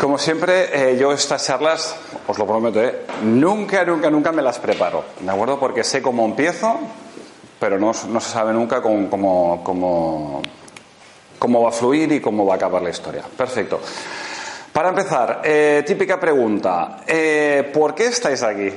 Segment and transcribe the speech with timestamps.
[0.00, 1.94] Como siempre, eh, yo estas charlas,
[2.26, 5.60] os lo prometo, eh, nunca, nunca, nunca me las preparo, ¿de acuerdo?
[5.60, 6.78] Porque sé cómo empiezo,
[7.58, 10.42] pero no, se sabe nunca cómo, cómo, cómo,
[11.38, 13.22] cómo, va a fluir y cómo va a acabar la historia.
[13.36, 13.80] Perfecto.
[14.72, 18.72] Para empezar, eh, típica pregunta, eh, ¿por qué estáis aquí?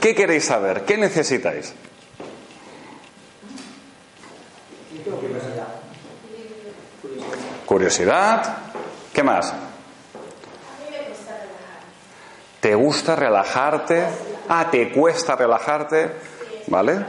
[0.00, 0.84] ¿Qué queréis saber?
[0.84, 1.74] ¿Qué necesitáis?
[7.66, 8.58] Curiosidad.
[9.12, 9.52] ¿Qué más?
[12.60, 14.04] ¿Te gusta relajarte?
[14.48, 16.10] Ah, ¿te cuesta relajarte?
[16.66, 17.04] ¿Vale?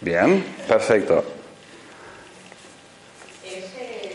[0.00, 1.24] Bien, perfecto.
[3.44, 4.12] Es el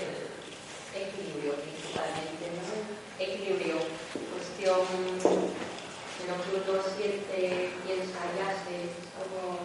[0.96, 3.24] equilibrio principalmente, ¿no?
[3.24, 3.76] Equilibrio,
[4.32, 4.82] cuestión
[6.18, 9.60] de lo que uno siente, piensa y hace, es como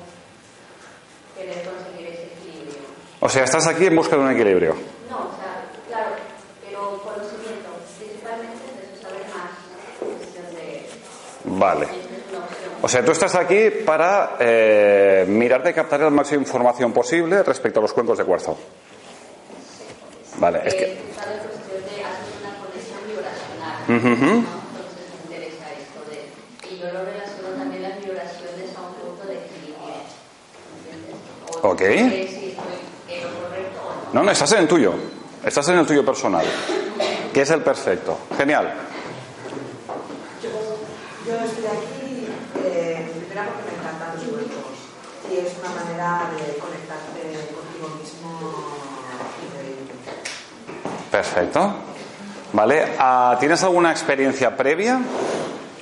[1.37, 2.85] querer conseguir ese equilibrio.
[3.27, 4.77] O sea, estás aquí en busca de un equilibrio.
[5.11, 6.11] No, o sea, claro,
[6.65, 9.51] pero conocimiento, principalmente eso, saber más,
[10.55, 10.87] de...
[11.45, 11.89] Vale.
[12.83, 17.81] O sea, tú estás aquí para eh, mirar de captar la máxima información posible respecto
[17.81, 18.57] a los cuencos de cuarzo.
[20.37, 20.87] Vale, es que...
[20.87, 21.01] De de...
[26.71, 26.93] Y de
[30.79, 31.17] ¿entiendes?
[31.61, 31.81] O Ok.
[31.81, 34.25] no sé si estoy en lo correcto o no.
[34.25, 34.95] No, estás en el tuyo.
[35.45, 36.45] Estás en el tuyo personal.
[37.33, 38.19] Que es el perfecto.
[38.37, 38.73] Genial.
[41.27, 42.29] Yo estoy aquí,
[42.65, 44.73] eh, primero porque me encantan los cuerpos
[45.31, 48.39] y es una manera de conectarte contigo mismo
[49.45, 49.93] increíble.
[51.11, 51.75] Perfecto.
[52.53, 52.95] Vale.
[52.99, 55.01] ah, ¿Tienes alguna experiencia previa?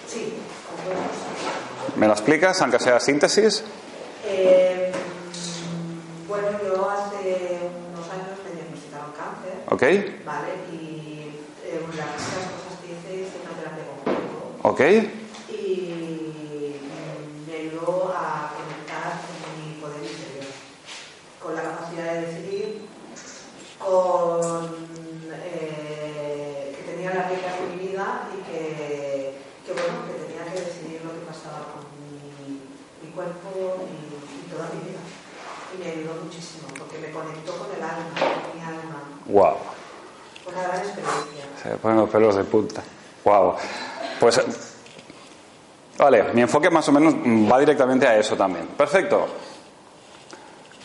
[0.08, 0.34] Sí.
[1.96, 3.62] ¿Me la explicas, aunque sea síntesis?
[9.74, 9.82] ¿Ok?
[10.24, 10.54] ¿vale?
[10.70, 12.94] Y eh, las cosas que
[14.62, 14.80] ¿Ok?
[15.50, 16.76] y
[17.44, 20.46] me ayudó a conectar con mi poder interior,
[21.42, 22.82] con la capacidad de decidir,
[23.80, 24.76] con
[25.42, 30.60] eh, que tenía las reglas de mi vida y que, que, bueno, que tenía que
[30.60, 32.62] decidir lo que pasaba con mi,
[33.02, 33.50] mi cuerpo
[33.90, 35.00] y, y toda mi vida.
[35.74, 39.14] Y me ayudó muchísimo porque me conectó con el alma, con mi alma.
[39.26, 39.56] Wow.
[40.44, 41.44] Fue una gran experiencia.
[41.62, 42.80] Se me ponen los pelos de punta.
[43.24, 43.56] Wow.
[44.20, 44.40] Pues.
[45.98, 48.68] Vale, mi enfoque más o menos va directamente a eso también.
[48.68, 49.26] Perfecto.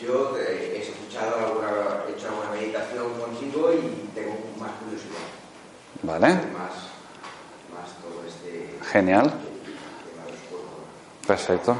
[0.02, 1.70] Yo eh, he escuchado alguna,
[2.08, 5.22] he hecho alguna meditación contigo y tengo más curiosidad.
[6.02, 6.28] Vale.
[6.30, 6.74] Más,
[7.76, 9.32] más todo este Genial.
[11.28, 11.76] Perfecto.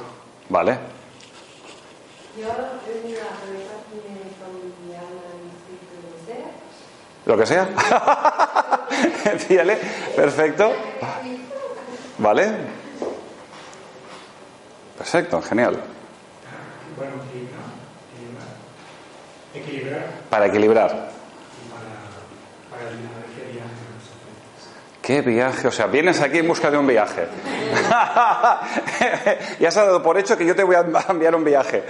[0.50, 0.78] Vale.
[2.38, 6.46] Yo he venido a conectarme con mi alma y espíritu de ser.
[7.26, 8.76] Lo que sea.
[9.48, 9.78] Fíjale.
[10.16, 10.74] Perfecto.
[12.18, 12.52] Vale.
[14.98, 15.80] Perfecto, genial.
[16.98, 17.64] Bueno, equilibrar.
[19.54, 20.06] Equilibrar.
[20.30, 20.90] Para equilibrar.
[20.90, 21.10] para,
[22.70, 24.99] para eliminar qué viaje nos ofrece.
[25.10, 25.68] ¿Qué viaje?
[25.68, 27.28] O sea, vienes aquí en busca de un viaje.
[29.60, 31.82] ya se ha dado por hecho que yo te voy a enviar un viaje.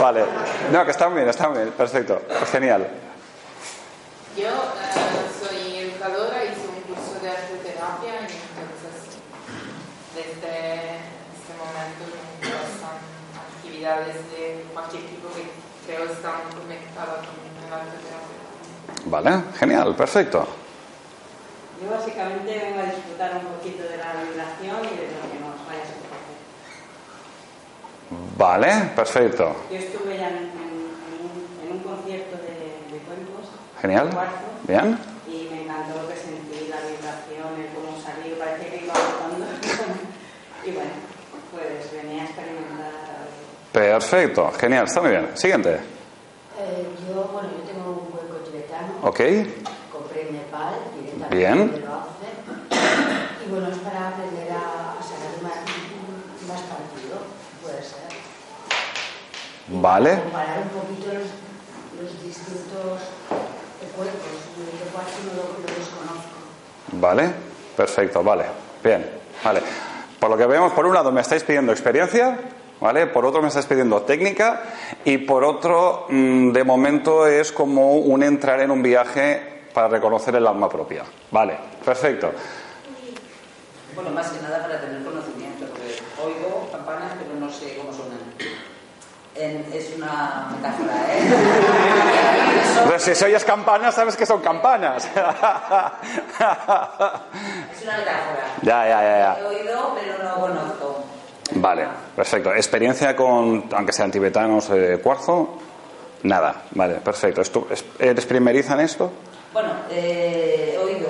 [0.00, 0.24] Vale.
[0.72, 1.70] No, que están bien, están bien.
[1.72, 2.22] Perfecto.
[2.50, 2.88] Genial.
[4.38, 4.52] Yo eh,
[5.38, 9.20] soy educadora, hice un curso de arteterapia y entonces
[10.16, 12.96] desde este momento me interesan
[13.36, 15.44] actividades de cualquier tipo que
[15.84, 17.36] creo están conectadas con
[17.68, 18.39] el arteterapia.
[19.06, 20.46] Vale, genial, perfecto.
[21.82, 25.56] Yo básicamente vengo a disfrutar un poquito de la vibración y de lo que nos
[25.66, 26.00] vaya a.
[28.36, 29.54] Vale, perfecto.
[29.70, 31.32] Yo estuve ya en, en- en un,
[31.64, 33.46] en un concierto de, de cuencos,
[33.80, 34.08] Genial.
[34.10, 34.98] de cuarzo, Bien.
[35.28, 39.46] y me encantó lo que sentí, la vibración, el cómo salí, parecía que iba flotando.
[40.66, 40.90] y bueno,
[41.52, 42.90] pues venía a experimentar.
[43.72, 45.30] Perfecto, genial, está muy bien.
[45.34, 45.78] Siguiente.
[46.58, 48.89] Eh, yo, bueno, yo tengo un hueco tibetano.
[49.02, 49.20] Ok,
[49.92, 51.70] Compré en Nepal, directamente Bien.
[51.72, 51.78] de.
[53.46, 55.54] Y bueno, es para aprender a, sacar más,
[56.46, 57.18] más partido,
[57.62, 58.10] puede ser.
[59.68, 60.20] Y Vale.
[60.22, 63.00] Comparar un poquito los, los distintos
[63.96, 64.32] cuerpos.
[64.56, 66.36] Yo cuarto no lo, lo desconozco.
[66.92, 67.32] vale,
[67.76, 68.44] perfecto, vale.
[68.84, 69.10] Bien,
[69.42, 69.62] vale.
[70.18, 72.38] Por lo que vemos, por un lado me estáis pidiendo experiencia,
[72.80, 73.06] ¿vale?
[73.06, 74.62] Por otro me estáis pidiendo técnica
[75.04, 80.34] y por otro, mm, de momento es como un entrar en un viaje para reconocer
[80.36, 81.04] el alma propia.
[81.30, 82.32] Vale, perfecto.
[83.94, 88.18] Bueno, más que nada para tener conocimiento, porque oigo campanas, pero no sé cómo suenan.
[89.36, 91.20] En- es una metáfora, ¿eh?
[92.84, 95.04] Pero si se oyes campanas, sabes que son campanas.
[95.04, 95.12] Es
[97.82, 98.44] una metáfora.
[98.62, 99.36] ya, ya, ya, ya.
[99.40, 101.04] He oído, pero no conozco.
[101.52, 102.52] Vale, perfecto.
[102.54, 105.58] Experiencia con, aunque sean tibetanos de cuarzo,
[106.22, 106.62] nada.
[106.72, 107.40] Vale, perfecto.
[107.42, 109.10] ¿Esto- es- ¿Eres primeriza en esto?
[109.52, 111.08] Bueno, eh, he oído.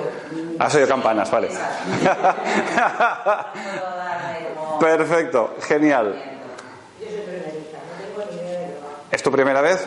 [0.59, 1.49] Has oído campanas, vale.
[4.79, 6.15] Perfecto, genial.
[6.99, 8.73] Yo soy primerita, no tengo ni idea de lo.
[9.11, 9.85] ¿Es tu primera vez?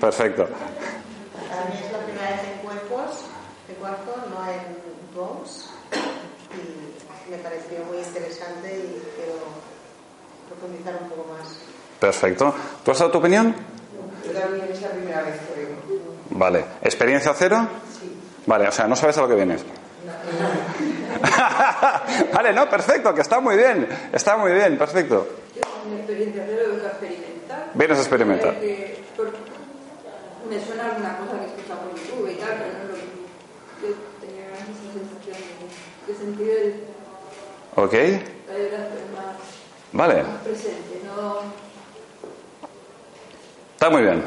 [0.00, 0.44] Perfecto.
[0.44, 3.24] Para mí es la primera vez en cuerpos
[3.68, 4.77] de cuarzo, no en
[7.48, 9.34] pareció muy interesante y quiero
[10.48, 11.48] profundizar un poco más.
[11.98, 12.54] Perfecto.
[12.84, 13.54] ¿Tú has dado tu opinión?
[14.24, 15.80] Yo también es la primera vez que vengo.
[16.30, 16.64] Vale.
[16.82, 17.66] ¿Experiencia cero?
[18.46, 19.62] Vale, o sea, no sabes a lo que vienes.
[22.32, 23.88] vale, no, perfecto, que está muy bien.
[24.12, 25.26] Está muy bien, perfecto.
[25.56, 27.70] Yo con mi experiencia cero vengo a experimentar.
[27.74, 28.54] Vienes a experimentar.
[28.54, 28.98] Porque-
[30.48, 32.94] me suena alguna cosa que he escuchado por YouTube y tal, pero no lo.
[32.96, 34.64] Yo tenía esa
[34.96, 36.84] sensación de, de sentir el,
[37.78, 37.94] ¿Ok?
[39.92, 40.24] Vale.
[43.74, 44.24] Está muy bien.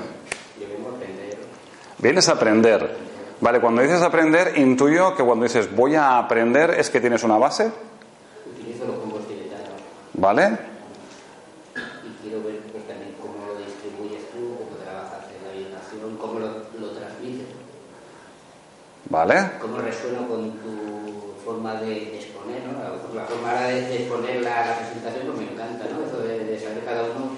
[1.98, 2.96] Vienes a aprender.
[3.42, 7.38] Vale, cuando dices aprender, intuyo que cuando dices voy a aprender es que tienes una
[7.38, 7.70] base.
[8.56, 9.68] Utilizo los combos tibetanos
[10.14, 10.58] ¿Vale?
[12.06, 16.40] y quiero ver pues, también cómo lo distribuyes tú, cómo trabajas en la vibración, cómo
[16.40, 16.48] lo,
[16.80, 17.48] lo transmites,
[19.10, 19.52] ¿Vale?
[19.60, 22.12] cómo resuena con tu forma de,
[22.66, 22.82] ¿no?
[22.82, 22.90] La,
[23.22, 26.06] la forma ahora de, de exponer la, la presentación pues me encanta, ¿no?
[26.06, 27.32] Eso de, de saber cada uno,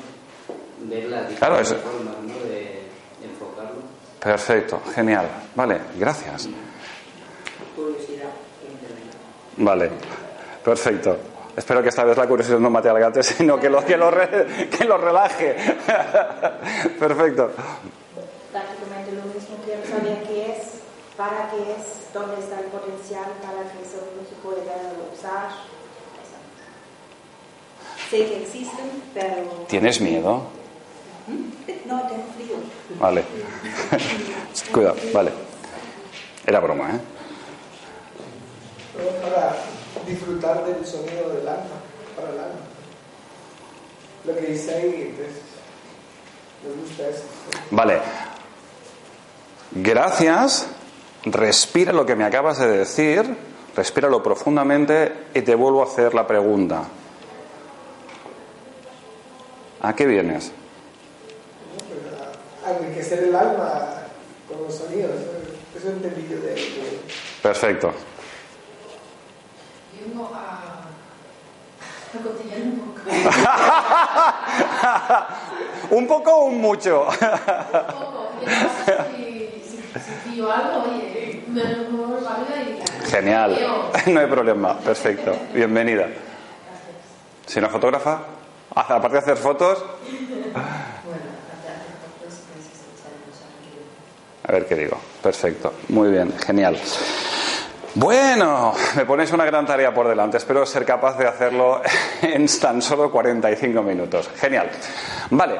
[0.81, 2.39] ver las Claro, diferentes eso- formas, ¿no?
[2.45, 2.55] De,
[3.19, 3.81] de enfocarlo.
[4.19, 5.27] Perfecto, genial.
[5.55, 6.47] Vale, gracias.
[7.75, 8.29] Curiosidad
[8.61, 9.63] que.
[9.63, 9.91] Vale,
[10.63, 11.17] perfecto.
[11.55, 14.09] Espero que esta vez la curiosidad no mate al gato, sino que lo, que lo,
[14.09, 15.55] re- que lo relaje.
[16.99, 17.51] Perfecto.
[18.51, 19.57] prácticamente lo mismo.
[19.65, 20.57] Quiero saber qué es,
[21.17, 24.61] para qué es, dónde está el potencial para que eso no se pueda
[25.13, 25.49] usar.
[28.09, 30.43] Sé que existen, pero ¿Tienes miedo?
[31.85, 32.55] no tengo frío.
[32.99, 33.23] Vale.
[34.71, 35.31] Cuidado, vale.
[36.45, 36.99] Era broma, ¿eh?
[39.21, 39.55] Para
[40.05, 41.63] disfrutar del sonido del alma,
[42.15, 42.59] para el alma.
[44.25, 45.31] Lo que dice ahí, pues,
[46.63, 47.23] me gusta eso.
[47.71, 47.99] Vale.
[49.71, 50.67] Gracias.
[51.25, 53.53] Respira lo que me acabas de decir.
[53.75, 56.83] Respíralo profundamente y te vuelvo a hacer la pregunta.
[59.81, 60.51] ¿A qué vienes?
[62.65, 64.03] A enriquecer el alma
[64.47, 65.11] con los sonidos.
[65.75, 66.55] Eso entendí yo de,
[67.41, 67.89] Perfecto.
[67.89, 67.93] A
[72.19, 72.85] poco.
[75.95, 77.07] ¿Un poco o un mucho?
[77.07, 78.29] Un poco.
[79.95, 83.09] Algo, oye, me lo y...
[83.09, 83.59] Genial.
[84.07, 84.77] No hay problema.
[84.79, 85.35] Perfecto.
[85.53, 86.07] Bienvenida.
[87.45, 88.21] ¿Si una fotógrafa?
[88.75, 89.83] Ah, Aparte de hacer fotos,
[94.45, 94.97] a ver qué digo.
[95.21, 95.73] Perfecto.
[95.89, 96.33] Muy bien.
[96.37, 96.77] Genial.
[97.95, 100.37] Bueno, me ponéis una gran tarea por delante.
[100.37, 101.81] Espero ser capaz de hacerlo
[102.21, 104.29] en tan solo 45 minutos.
[104.35, 104.69] Genial.
[105.29, 105.59] Vale.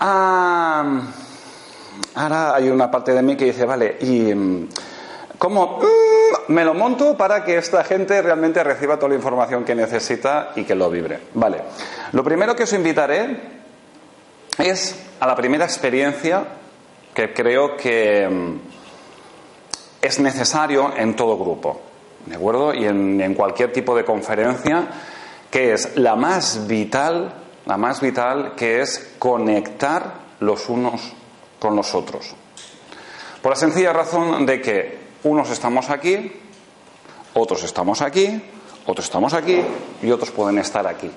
[0.00, 1.00] Ah,
[2.14, 4.68] ahora hay una parte de mí que dice, vale, ¿y mm,
[5.38, 9.74] cómo mm, me lo monto para que esta gente realmente reciba toda la información que
[9.74, 11.20] necesita y que lo vibre?
[11.34, 11.62] Vale.
[12.12, 13.36] Lo primero que os invitaré
[14.58, 16.44] es a la primera experiencia
[17.12, 18.60] que creo que mm,
[20.02, 21.80] es necesario en todo grupo,
[22.26, 22.74] ¿de acuerdo?
[22.74, 24.86] Y en, en cualquier tipo de conferencia,
[25.50, 27.32] que es la más vital,
[27.64, 31.14] la más vital, que es conectar los unos
[31.58, 32.34] con los otros.
[33.42, 36.32] Por la sencilla razón de que unos estamos aquí,
[37.34, 38.42] otros estamos aquí,
[38.86, 39.60] otros estamos aquí
[40.02, 41.10] y otros pueden estar aquí.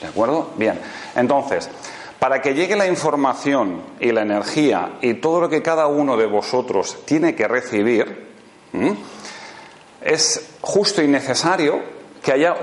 [0.00, 0.50] ¿De acuerdo?
[0.56, 0.78] Bien.
[1.14, 1.68] Entonces,
[2.18, 6.26] para que llegue la información y la energía y todo lo que cada uno de
[6.26, 8.28] vosotros tiene que recibir,
[10.00, 11.82] es justo y necesario
[12.22, 12.54] que haya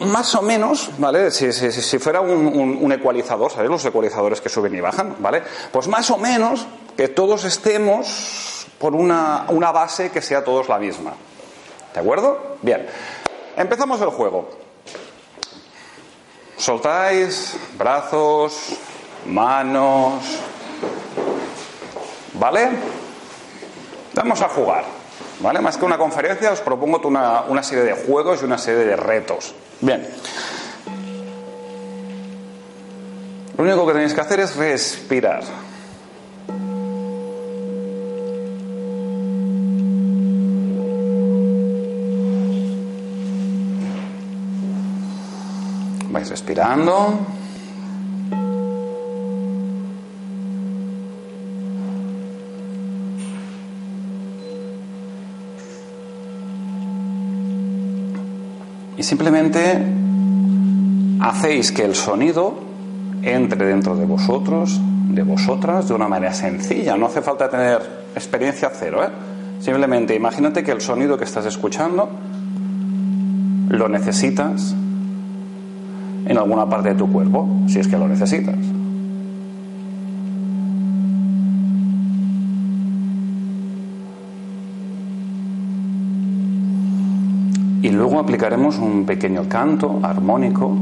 [0.00, 1.30] más o menos, ¿vale?
[1.30, 5.16] Si, fuera un, un- un ecualizador, ¿sabéis los ecualizadores que suben y bajan?
[5.18, 5.42] ¿Vale?
[5.72, 6.66] Pues más o menos
[6.96, 11.12] que todos estemos por una, una base que sea todos la misma.
[11.94, 12.56] ¿De acuerdo?
[12.62, 12.86] Bien.
[13.56, 14.48] Empezamos el juego.
[16.56, 18.54] Soltáis brazos,
[19.26, 20.22] manos.
[22.34, 22.70] ¿Vale?
[24.14, 24.84] Vamos a jugar.
[25.40, 25.60] ¿Vale?
[25.60, 28.96] Más que una conferencia, os propongo una, una serie de juegos y una serie de
[28.96, 29.54] retos.
[29.80, 30.06] Bien.
[33.56, 35.42] Lo único que tenéis que hacer es respirar.
[46.10, 47.39] Vais respirando.
[59.10, 59.76] Simplemente
[61.18, 62.54] hacéis que el sonido
[63.22, 66.96] entre dentro de vosotros, de vosotras, de una manera sencilla.
[66.96, 67.80] No hace falta tener
[68.14, 69.02] experiencia cero.
[69.02, 69.08] ¿eh?
[69.58, 72.08] Simplemente imagínate que el sonido que estás escuchando
[73.68, 74.76] lo necesitas
[76.26, 78.54] en alguna parte de tu cuerpo, si es que lo necesitas.
[88.20, 90.76] Aplicaremos un pequeño canto armónico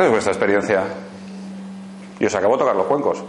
[0.00, 0.82] ¿Cuál es vuestra experiencia?
[2.18, 3.22] Y os acabo de tocar los cuencos.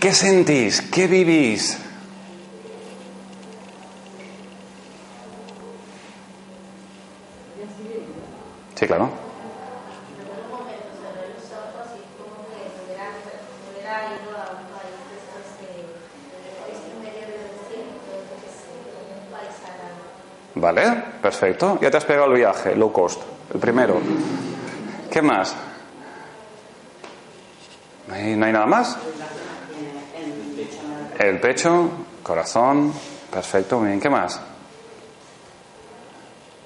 [0.00, 0.80] ¿Qué sentís?
[0.80, 1.76] ¿Qué vivís?
[8.76, 9.10] Sí, claro.
[20.54, 21.78] Vale, perfecto.
[21.82, 23.20] Ya te has pegado el viaje, low cost,
[23.52, 24.00] el primero.
[25.10, 25.54] ¿Qué más?
[28.06, 28.96] ¿No hay, nada más?
[31.18, 31.90] El pecho,
[32.22, 32.92] corazón,
[33.30, 34.00] perfecto, muy bien.
[34.00, 34.40] ¿Qué más?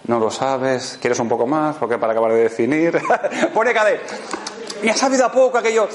[0.06, 3.00] No lo sabes, quieres un poco más, porque para acabar de definir.
[3.54, 4.84] Pone KD.
[4.84, 5.88] Y ha sabido a poco aquello.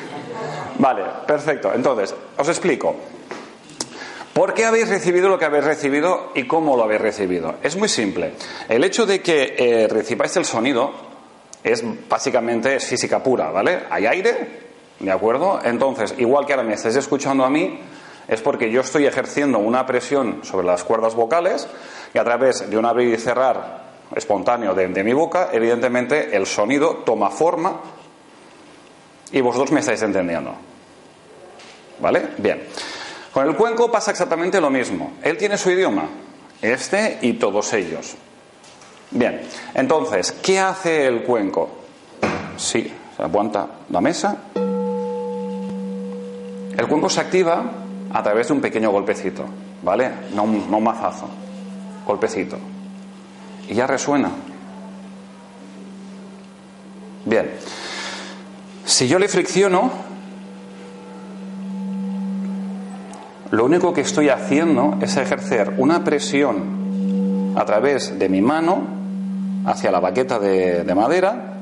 [0.78, 1.72] vale, perfecto.
[1.74, 2.96] Entonces, os explico.
[4.32, 7.56] ¿Por qué habéis recibido lo que habéis recibido y cómo lo habéis recibido?
[7.62, 8.34] Es muy simple.
[8.70, 10.92] El hecho de que eh, recibáis el sonido
[11.64, 13.80] es básicamente es física pura, ¿vale?
[13.90, 14.60] Hay aire,
[15.00, 15.58] ¿de acuerdo?
[15.64, 17.80] Entonces, igual que ahora me estáis escuchando a mí,
[18.28, 21.66] es porque yo estoy ejerciendo una presión sobre las cuerdas vocales
[22.14, 27.02] y a través de un abrir y cerrar espontáneo de, mi boca, evidentemente el sonido
[27.04, 27.80] toma forma
[29.32, 30.54] y vosotros me estáis entendiendo.
[31.98, 32.28] ¿Vale?
[32.38, 32.62] Bien.
[33.32, 35.14] Con el cuenco pasa exactamente lo mismo.
[35.22, 36.08] Él tiene su idioma,
[36.62, 38.16] este y todos ellos.
[39.12, 39.40] Bien,
[39.74, 41.68] entonces, ¿qué hace el cuenco?
[42.56, 44.36] Sí, se aguanta la mesa.
[46.76, 47.64] El cuenco se activa
[48.12, 49.44] a través de un pequeño golpecito,
[49.82, 50.10] ¿vale?
[50.34, 51.28] No, no un mazazo,
[52.06, 52.56] golpecito.
[53.68, 54.30] Y ya resuena.
[57.24, 57.50] Bien,
[58.84, 59.90] si yo le fricciono,
[63.50, 68.99] lo único que estoy haciendo es ejercer una presión a través de mi mano
[69.64, 71.60] hacia la baqueta de, de, madera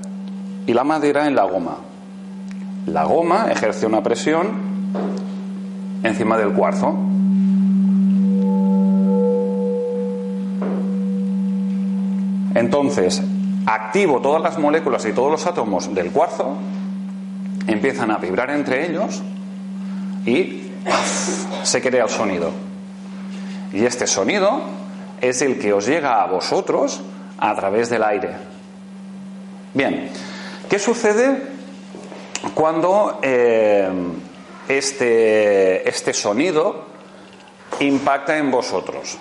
[0.67, 1.77] y la madera en la goma.
[2.87, 4.49] La goma ejerce una presión
[6.03, 6.97] encima del cuarzo.
[12.55, 13.23] Entonces,
[13.67, 16.57] activo todas las moléculas y todos los átomos del cuarzo,
[17.67, 19.23] empiezan a vibrar entre ellos
[20.25, 20.63] y
[21.63, 22.51] se crea el sonido.
[23.73, 24.63] Y este sonido
[25.21, 27.03] es el que os llega a vosotros
[27.39, 28.31] a través del aire.
[29.75, 30.11] Bien,
[30.69, 31.43] ¿qué sucede
[32.55, 33.89] cuando eh,
[34.69, 36.87] este, este sonido
[37.81, 39.19] impacta en vosotros?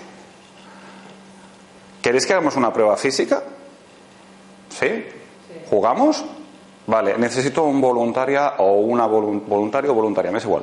[2.02, 3.42] ¿Queréis que hagamos una prueba física?
[4.68, 5.04] ¿Sí?
[5.68, 6.24] ¿Jugamos?
[6.86, 10.62] Vale, necesito un voluntaria o una voluntario o voluntaria, me es igual.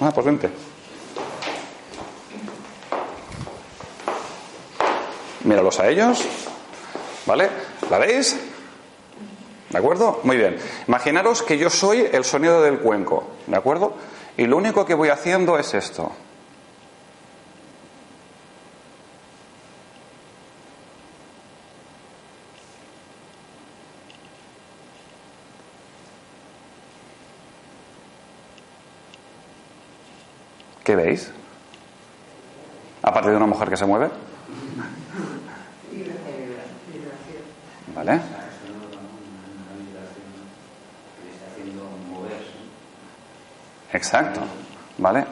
[0.00, 0.50] Ah, pues vente.
[5.46, 6.24] Míralos a ellos.
[7.24, 7.48] ¿Vale?
[7.88, 8.36] ¿La veis?
[9.70, 10.18] ¿De acuerdo?
[10.24, 10.58] Muy bien.
[10.88, 13.28] Imaginaros que yo soy el sonido del cuenco.
[13.46, 13.94] ¿De acuerdo?
[14.36, 16.10] Y lo único que voy haciendo es esto.
[30.82, 31.30] ¿Qué veis?
[33.02, 34.25] Aparte de una mujer que se mueve.
[37.96, 38.20] ¿Vale?
[43.92, 44.40] Exacto.
[44.98, 45.24] ¿Vale?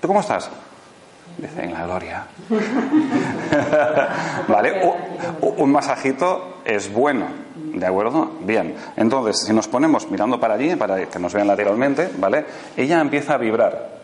[0.00, 0.50] ¿Tú cómo estás?
[1.38, 2.26] Dice, en la gloria.
[4.48, 4.82] ¿Vale?
[5.40, 7.26] Un, un masajito es bueno.
[7.54, 8.32] ¿De acuerdo?
[8.40, 8.74] Bien.
[8.96, 12.44] Entonces, si nos ponemos mirando para allí, para que nos vean lateralmente, ¿vale?
[12.76, 14.00] Ella empieza a vibrar.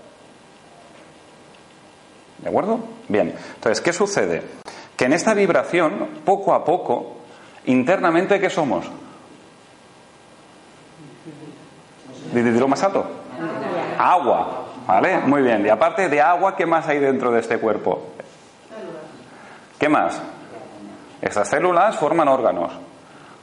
[2.38, 2.80] ¿De acuerdo?
[3.08, 3.34] Bien.
[3.54, 4.42] Entonces, ¿qué sucede?
[4.96, 7.19] Que en esta vibración, poco a poco,
[7.66, 8.86] internamente, ¿qué somos?
[12.82, 13.06] Alto.
[13.98, 14.66] Agua.
[14.86, 15.18] ¿Vale?
[15.18, 15.64] Muy bien.
[15.64, 18.12] Y aparte de agua, ¿qué más hay dentro de este cuerpo?
[19.78, 20.20] ¿Qué más?
[21.20, 22.72] Estas células forman órganos.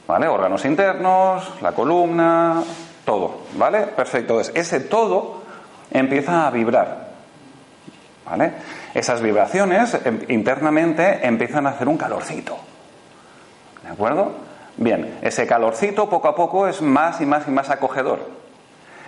[0.06, 0.26] ¿Vale?
[0.28, 2.62] Órganos internos, la columna,
[3.04, 3.42] todo.
[3.56, 3.86] ¿Vale?
[3.88, 4.34] Perfecto.
[4.34, 5.42] Entonces, ese todo
[5.90, 7.08] empieza a vibrar.
[8.26, 8.52] ¿Vale?
[8.94, 12.58] Esas vibraciones em, internamente empiezan a hacer un calorcito.
[13.88, 14.32] ¿De acuerdo?
[14.76, 18.20] Bien, ese calorcito poco a poco es más y más y más acogedor.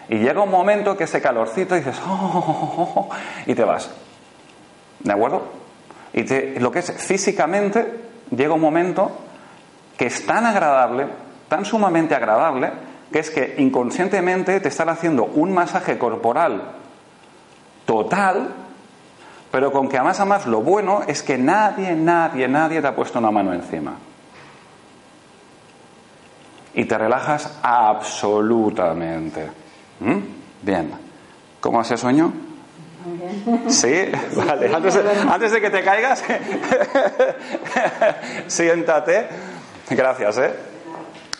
[0.08, 3.08] Y llega un momento que ese calorcito dices, oh, oh, oh,
[3.44, 3.90] y te vas.
[5.00, 5.42] ¿De acuerdo?
[6.14, 8.00] Y te, lo que es físicamente,
[8.34, 9.12] llega un momento
[9.98, 11.08] que es tan agradable,
[11.48, 12.72] tan sumamente agradable,
[13.12, 16.62] que es que inconscientemente te están haciendo un masaje corporal
[17.84, 18.48] total,
[19.50, 22.86] pero con que a más a más lo bueno es que nadie, nadie, nadie te
[22.86, 23.92] ha puesto una mano encima.
[26.74, 29.48] Y te relajas absolutamente.
[30.00, 30.18] ¿Mm?
[30.62, 30.92] Bien.
[31.60, 32.32] ¿Cómo hace sueño?
[33.68, 34.74] Sí, vale.
[34.74, 36.22] Antes de, antes de que te caigas,
[38.46, 39.26] siéntate.
[39.90, 40.69] Gracias, ¿eh?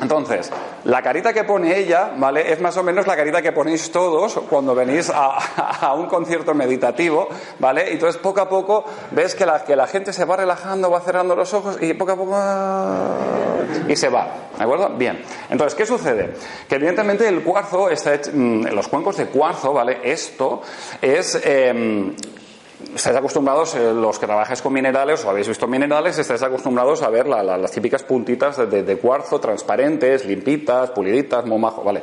[0.01, 0.51] Entonces,
[0.85, 2.53] la carita que pone ella, ¿vale?
[2.53, 5.37] Es más o menos la carita que ponéis todos cuando venís a,
[5.81, 7.91] a un concierto meditativo, ¿vale?
[7.91, 11.01] Y entonces poco a poco ves que la, que la gente se va relajando, va
[11.01, 12.37] cerrando los ojos y poco a poco
[13.89, 14.91] y se va, ¿de acuerdo?
[14.91, 15.23] Bien.
[15.49, 16.35] Entonces, ¿qué sucede?
[16.69, 20.01] Que evidentemente el cuarzo está hecho, los cuencos de cuarzo, ¿vale?
[20.03, 20.63] Esto
[21.01, 22.15] es eh,
[22.95, 27.09] estáis acostumbrados, eh, los que trabajáis con minerales o habéis visto minerales, estáis acostumbrados a
[27.09, 32.03] ver la, la, las típicas puntitas de, cuarzo, transparentes, limpitas, puliditas, momajo, ¿vale?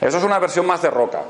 [0.00, 1.22] Eso es una versión más de roca,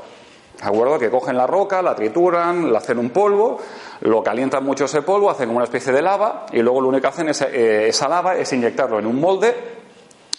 [0.61, 0.99] ¿de acuerdo?
[0.99, 3.59] Que cogen la roca, la trituran, la hacen un polvo,
[4.01, 7.07] lo calientan mucho ese polvo, hacen una especie de lava y luego lo único que
[7.07, 9.55] hacen es, eh, esa lava es inyectarlo en un molde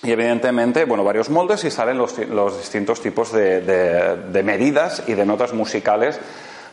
[0.02, 5.24] y evidentemente, bueno, varios moldes y salen los, los distintos tipos de medidas y de
[5.24, 6.20] notas musicales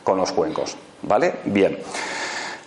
[0.04, 0.76] con los cuencos.
[1.02, 1.40] ¿Vale?
[1.44, 1.78] Bien.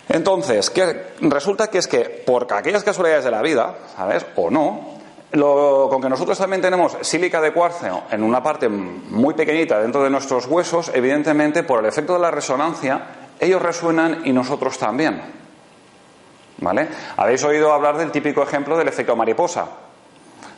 [0.08, 1.12] Entonces, ¿qué?
[1.20, 4.26] resulta que es que por aquellas casualidades de la vida, ¿sabes?
[4.36, 4.98] O no,
[5.32, 10.02] lo, con que nosotros también tenemos sílica de cuarzo en una parte muy pequeñita dentro
[10.02, 13.02] de nuestros huesos, evidentemente por el efecto de la resonancia,
[13.38, 15.20] ellos resuenan y nosotros también.
[16.60, 16.88] ¿Vale?
[17.16, 19.68] Habéis oído hablar del típico ejemplo del efecto mariposa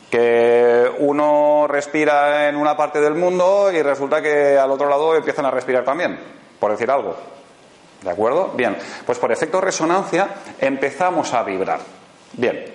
[0.09, 5.45] que uno respira en una parte del mundo y resulta que al otro lado empiezan
[5.45, 6.19] a respirar también,
[6.61, 7.17] por decir algo.
[8.03, 8.53] ¿De acuerdo?
[8.55, 11.79] Bien, pues por efecto resonancia empezamos a vibrar.
[12.33, 12.65] Bien,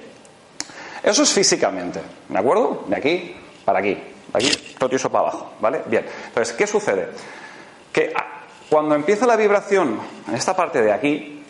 [1.02, 2.84] eso es físicamente, ¿de acuerdo?
[2.88, 4.02] De aquí para aquí, de
[4.34, 5.82] aquí, todo para abajo, ¿vale?
[5.86, 7.08] Bien, entonces, ¿qué sucede?
[7.92, 8.12] Que
[8.68, 11.44] cuando empieza la vibración en esta parte de aquí,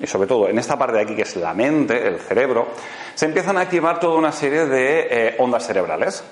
[0.00, 2.68] y sobre todo en esta parte de aquí que es la mente, el cerebro,
[3.14, 6.22] se empiezan a activar toda una serie de eh, ondas cerebrales.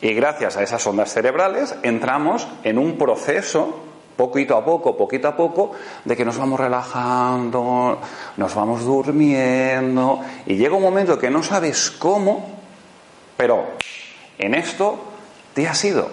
[0.00, 3.84] Y gracias a esas ondas cerebrales entramos en un proceso,
[4.16, 5.72] poquito a poco, poquito a poco,
[6.04, 7.98] de que nos vamos relajando,
[8.36, 12.48] nos vamos durmiendo, y llega un momento que no sabes cómo,
[13.36, 13.64] pero
[14.38, 14.98] en esto
[15.54, 16.08] te has ido.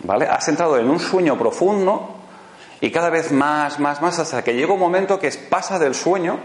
[0.00, 0.26] ¿Vale?
[0.26, 2.14] Has entrado en un sueño profundo
[2.80, 6.38] y cada vez más, más, más, hasta que llega un momento que pasa del sueño,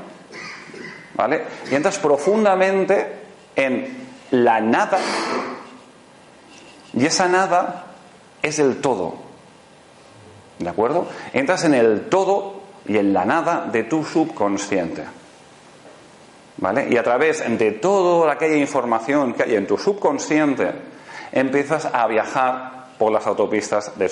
[1.13, 1.43] ¿vale?
[1.71, 3.21] Y entras profundamente
[3.55, 4.97] en la nada,
[6.93, 7.85] y esa nada
[8.41, 9.22] es el todo.
[10.59, 11.07] ¿De acuerdo?
[11.33, 15.03] Entras en el todo y en la nada de tu subconsciente.
[16.57, 16.87] ¿Vale?
[16.89, 20.71] Y a través de toda aquella información que hay en tu subconsciente,
[21.31, 24.09] empiezas a viajar por las autopistas de,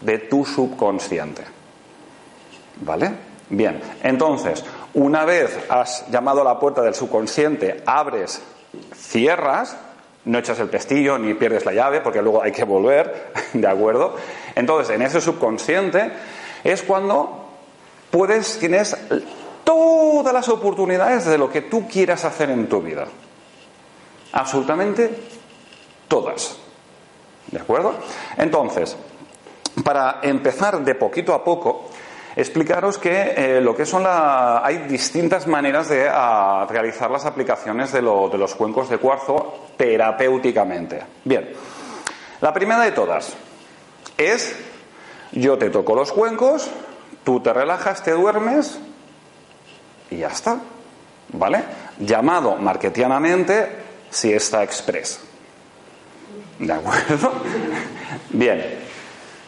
[0.00, 1.42] de tu subconsciente.
[2.80, 3.10] ¿Vale?
[3.50, 8.40] Bien, entonces, una vez has llamado a la puerta del subconsciente, abres,
[8.94, 9.76] cierras,
[10.24, 14.16] no echas el pestillo ni pierdes la llave porque luego hay que volver, ¿de acuerdo?
[14.54, 16.10] Entonces, en ese subconsciente
[16.62, 17.48] es cuando
[18.10, 18.96] puedes, tienes
[19.64, 23.06] todas las oportunidades de lo que tú quieras hacer en tu vida.
[24.32, 25.10] Absolutamente
[26.08, 26.56] todas.
[27.50, 27.94] ¿De acuerdo?
[28.36, 28.96] Entonces,
[29.82, 31.90] para empezar de poquito a poco,
[32.36, 37.92] explicaros que eh, lo que son la, hay distintas maneras de a, realizar las aplicaciones
[37.92, 41.02] de los cuencos de cuarzo terapéuticamente.
[41.24, 41.52] Bien,
[42.40, 43.36] la primera de todas
[44.18, 44.54] es
[45.32, 46.70] yo te toco los cuencos,
[47.24, 48.78] tú te relajas, te duermes
[50.10, 50.60] y ya está.
[51.32, 51.64] ¿Vale?
[51.98, 53.68] Llamado marketianamente
[54.10, 55.20] siesta express.
[56.58, 57.32] ¿De acuerdo?
[58.30, 58.84] Bien.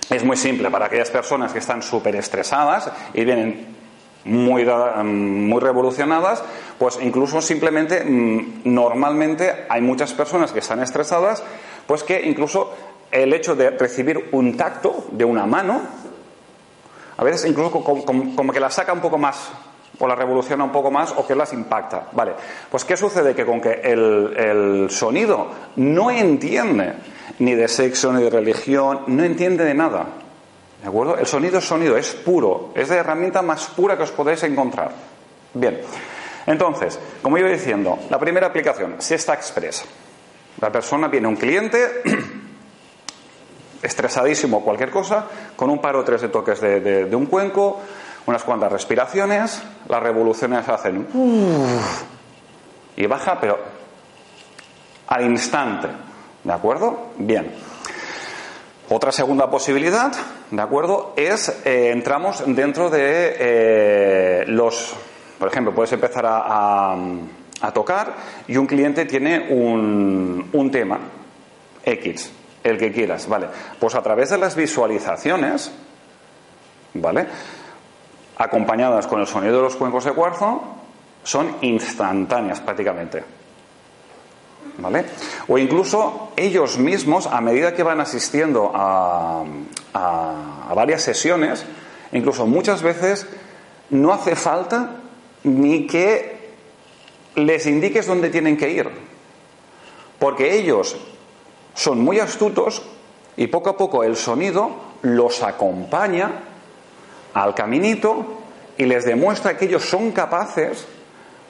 [0.08, 3.76] Es muy simple para aquellas personas que están súper estresadas y vienen
[4.24, 4.64] muy,
[5.04, 6.42] muy revolucionadas,
[6.78, 11.42] pues incluso simplemente, mm, normalmente hay muchas personas que están estresadas,
[11.86, 12.72] pues que incluso
[13.10, 15.80] el hecho de recibir un tacto de una mano,
[17.16, 19.50] a veces incluso como, que la saca un poco más
[19.98, 22.08] o la revoluciona un poco más o que las impacta.
[22.12, 22.32] Vale,
[22.70, 23.34] pues ¿qué sucede?
[23.34, 26.92] Que con que el, sonido no entiende
[27.38, 30.06] ni de sexo, ni de religión, no entiende de nada.
[30.82, 31.16] ¿De acuerdo?
[31.16, 34.90] El sonido es sonido, es puro, es la herramienta más pura que os podéis encontrar.
[35.54, 35.80] Bien,
[36.46, 39.84] entonces, como iba diciendo, la primera aplicación, Siesta Express.
[40.60, 42.02] La persona viene un cliente
[43.86, 47.80] estresadísimo cualquier cosa, con un par o tres de toques de, un cuenco,
[48.26, 51.06] unas cuantas respiraciones, las revoluciones hacen
[52.96, 53.58] y baja, pero
[55.06, 55.88] al instante.
[56.42, 57.08] ¿De acuerdo?
[57.18, 57.52] Bien.
[58.88, 60.12] Otra segunda posibilidad,
[60.50, 61.12] ¿de acuerdo?
[61.16, 64.94] Es, eh, entramos dentro de eh, los,
[65.40, 66.94] por ejemplo, puedes empezar a,
[67.60, 68.14] a, tocar
[68.46, 71.00] y un cliente tiene un, un tema
[71.84, 72.32] X,
[72.68, 73.48] el que quieras, ¿vale?
[73.78, 75.72] Pues a través de las visualizaciones,
[76.94, 77.26] ¿vale?
[78.38, 80.62] Acompañadas con el sonido de los cuencos de cuarzo,
[81.22, 83.36] son instantáneas prácticamente.
[84.78, 85.04] ¿vale?
[85.48, 89.44] O incluso ellos mismos, a medida que van asistiendo a,
[90.74, 91.64] varias sesiones,
[92.12, 93.26] incluso muchas veces
[93.90, 94.96] no hace falta
[95.44, 96.50] ni que
[97.36, 98.90] les indiques dónde tienen que ir,
[100.18, 100.96] porque ellos
[101.76, 102.82] son muy astutos
[103.36, 104.70] y poco a poco el sonido
[105.02, 106.32] los acompaña
[107.34, 108.40] al caminito
[108.78, 110.86] y les demuestra que ellos son capaces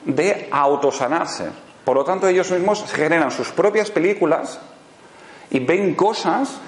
[0.04, 1.46] de autosanarse.
[1.84, 4.58] Por lo tanto, ellos mismos generan sus propias películas
[5.50, 6.58] y ven cosas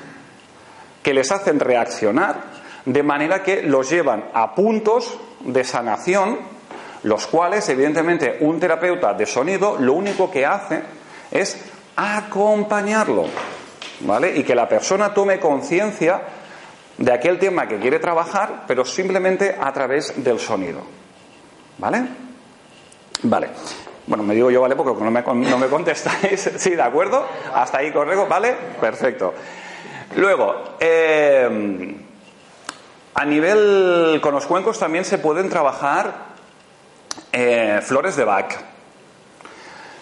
[1.02, 6.38] que les hacen reaccionar de manera que los llevan a puntos de sanación,
[7.02, 10.82] los cuales, evidentemente, un terapeuta de sonido lo único que hace
[11.32, 11.60] es
[11.98, 13.24] acompañarlo,
[14.00, 14.36] ¿vale?
[14.36, 16.22] Y que la persona tome conciencia
[16.96, 20.82] de aquel tema que quiere trabajar, pero simplemente a través del sonido,
[21.78, 22.04] ¿vale?
[23.22, 23.48] Vale.
[24.06, 24.76] Bueno, me digo yo, ¿vale?
[24.76, 26.50] Porque no me, no me contestáis.
[26.56, 27.26] Sí, ¿de acuerdo?
[27.52, 28.54] Hasta ahí correcto, ¿vale?
[28.80, 29.34] Perfecto.
[30.16, 31.96] Luego, eh,
[33.14, 36.28] a nivel con los cuencos también se pueden trabajar
[37.32, 38.54] eh, flores de Bach.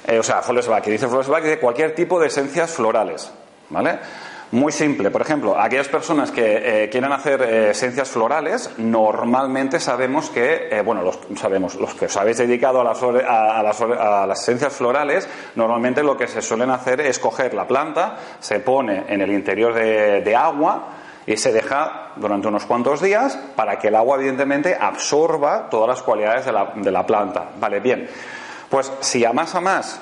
[0.07, 3.33] Eh, o sea, flores que dice flores de cualquier tipo de esencias florales,
[3.71, 3.99] ¿vale?
[4.53, 5.11] Muy simple.
[5.11, 11.03] Por ejemplo, aquellas personas que eh, quieren hacer eh, esencias florales, normalmente sabemos que, bueno,
[11.03, 15.29] los, sabemos, los que os habéis dedicado a las, a, las, a las, esencias florales,
[15.57, 19.75] normalmente lo que se suelen hacer es coger la planta, se pone en el interior
[19.75, 20.91] de, de agua
[21.27, 26.03] y se deja durante unos cuantos días para que el agua, evidentemente, absorba todas las
[26.03, 27.51] cualidades de la, de la planta.
[27.59, 28.09] Vale, bien.
[28.69, 30.01] Pues si amas a más,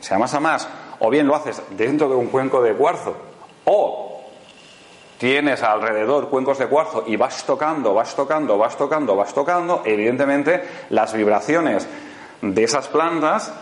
[0.00, 3.16] si amas a más, o bien lo haces dentro de un cuenco de cuarzo,
[3.64, 4.08] o
[5.18, 10.62] tienes alrededor cuencos de cuarzo y vas tocando, vas tocando, vas tocando, vas tocando, evidentemente
[10.90, 11.86] las vibraciones
[12.40, 13.52] de esas plantas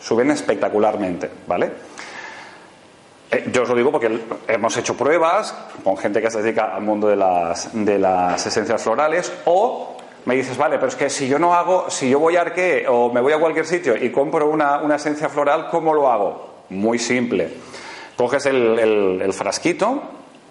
[0.00, 1.72] suben espectacularmente, ¿vale?
[3.30, 6.82] Eh, yo os lo digo porque hemos hecho pruebas con gente que se dedica al
[6.82, 9.91] mundo de las, de las esencias florales o
[10.24, 12.86] me dices, vale, pero es que si yo no hago, si yo voy a Arque
[12.88, 16.52] o me voy a cualquier sitio y compro una, una esencia floral, ¿cómo lo hago?
[16.70, 17.50] Muy simple
[18.16, 20.02] Coges el, frasquito,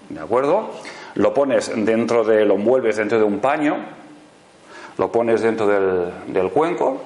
[0.10, 0.72] ¿de acuerdo?
[1.16, 3.78] Lo pones dentro de, lo envuelves dentro de un paño,
[4.98, 7.02] lo pones dentro del, cuenco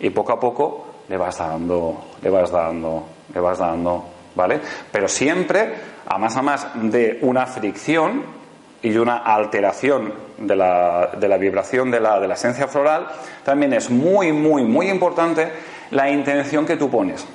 [0.00, 4.60] y poco a poco le vas dando, le vas dando, le vas dando, ¿vale?
[4.90, 5.74] Pero siempre,
[6.06, 8.39] a más a más de una fricción
[8.82, 13.06] y una alteración de la, de la vibración de la, de la esencia floral,
[13.44, 15.52] también es muy, muy, muy importante
[15.90, 17.26] la intención que tú pones.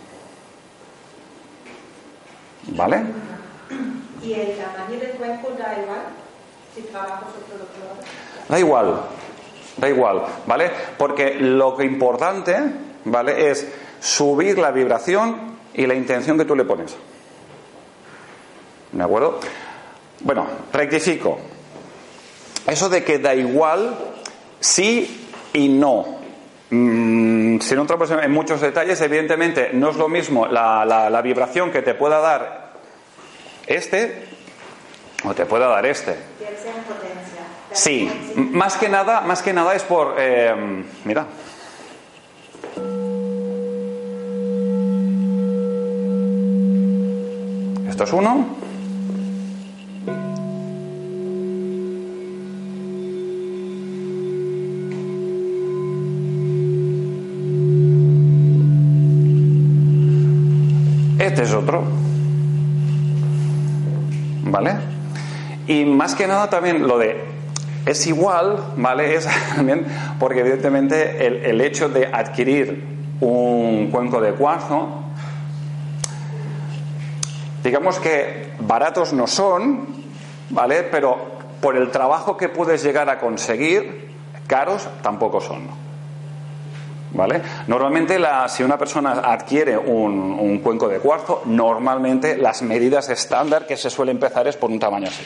[2.67, 3.03] ¿Vale?
[4.23, 6.01] ¿Y el tamaño del cuenco da igual?
[6.73, 8.49] Si trabajo sobre.
[8.49, 9.01] Da igual,
[9.77, 10.71] da igual, ¿vale?
[10.97, 12.57] Porque lo que importante,
[13.05, 13.49] ¿vale?
[13.51, 13.67] Es
[13.99, 16.95] subir la vibración y la intención que tú le pones.
[18.91, 19.39] ¿De acuerdo?
[20.21, 21.37] Bueno, rectifico.
[22.67, 23.95] Eso de que da igual,
[24.59, 26.15] sí y no.
[26.71, 31.21] Mm, si no entramos en muchos detalles, evidentemente no es lo mismo la, la- la
[31.21, 32.73] vibración que te pueda dar
[33.67, 34.25] este
[35.23, 36.15] o te pueda dar este.
[37.71, 38.09] Sí,
[38.51, 41.27] más que nada, más que nada es por, eh, mira.
[47.89, 48.45] Esto es uno.
[65.75, 67.23] Y más que nada también lo de
[67.85, 69.15] es igual, ¿vale?
[69.17, 69.85] Es también
[70.19, 72.83] porque evidentemente el, el hecho de adquirir
[73.21, 75.03] un cuenco de cuarzo,
[77.63, 79.87] digamos que baratos no son,
[80.49, 80.83] ¿vale?
[80.83, 84.09] Pero por el trabajo que puedes llegar a conseguir,
[84.47, 85.67] caros tampoco son.
[87.13, 87.41] ¿Vale?
[87.67, 93.65] Normalmente, la- si una persona adquiere un, un cuenco de cuarzo, normalmente las medidas estándar
[93.65, 95.23] que se suele empezar es por un tamaño así.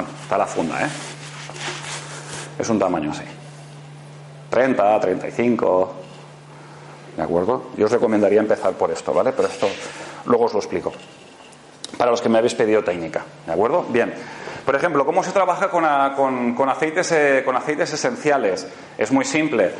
[0.00, 0.88] Bueno, está la funda, ¿eh?
[2.58, 3.24] Es un tamaño así.
[4.48, 5.94] 30, 35.
[7.18, 7.64] ¿De acuerdo?
[7.76, 9.32] Yo os recomendaría empezar por esto, ¿vale?
[9.32, 9.68] Pero esto
[10.24, 10.90] luego os lo explico.
[11.98, 13.84] Para los que me habéis pedido técnica, ¿de acuerdo?
[13.90, 14.14] Bien.
[14.64, 18.66] Por ejemplo, ¿cómo se trabaja con, con aceites, eh, con aceites esenciales?
[18.96, 19.70] Es muy simple.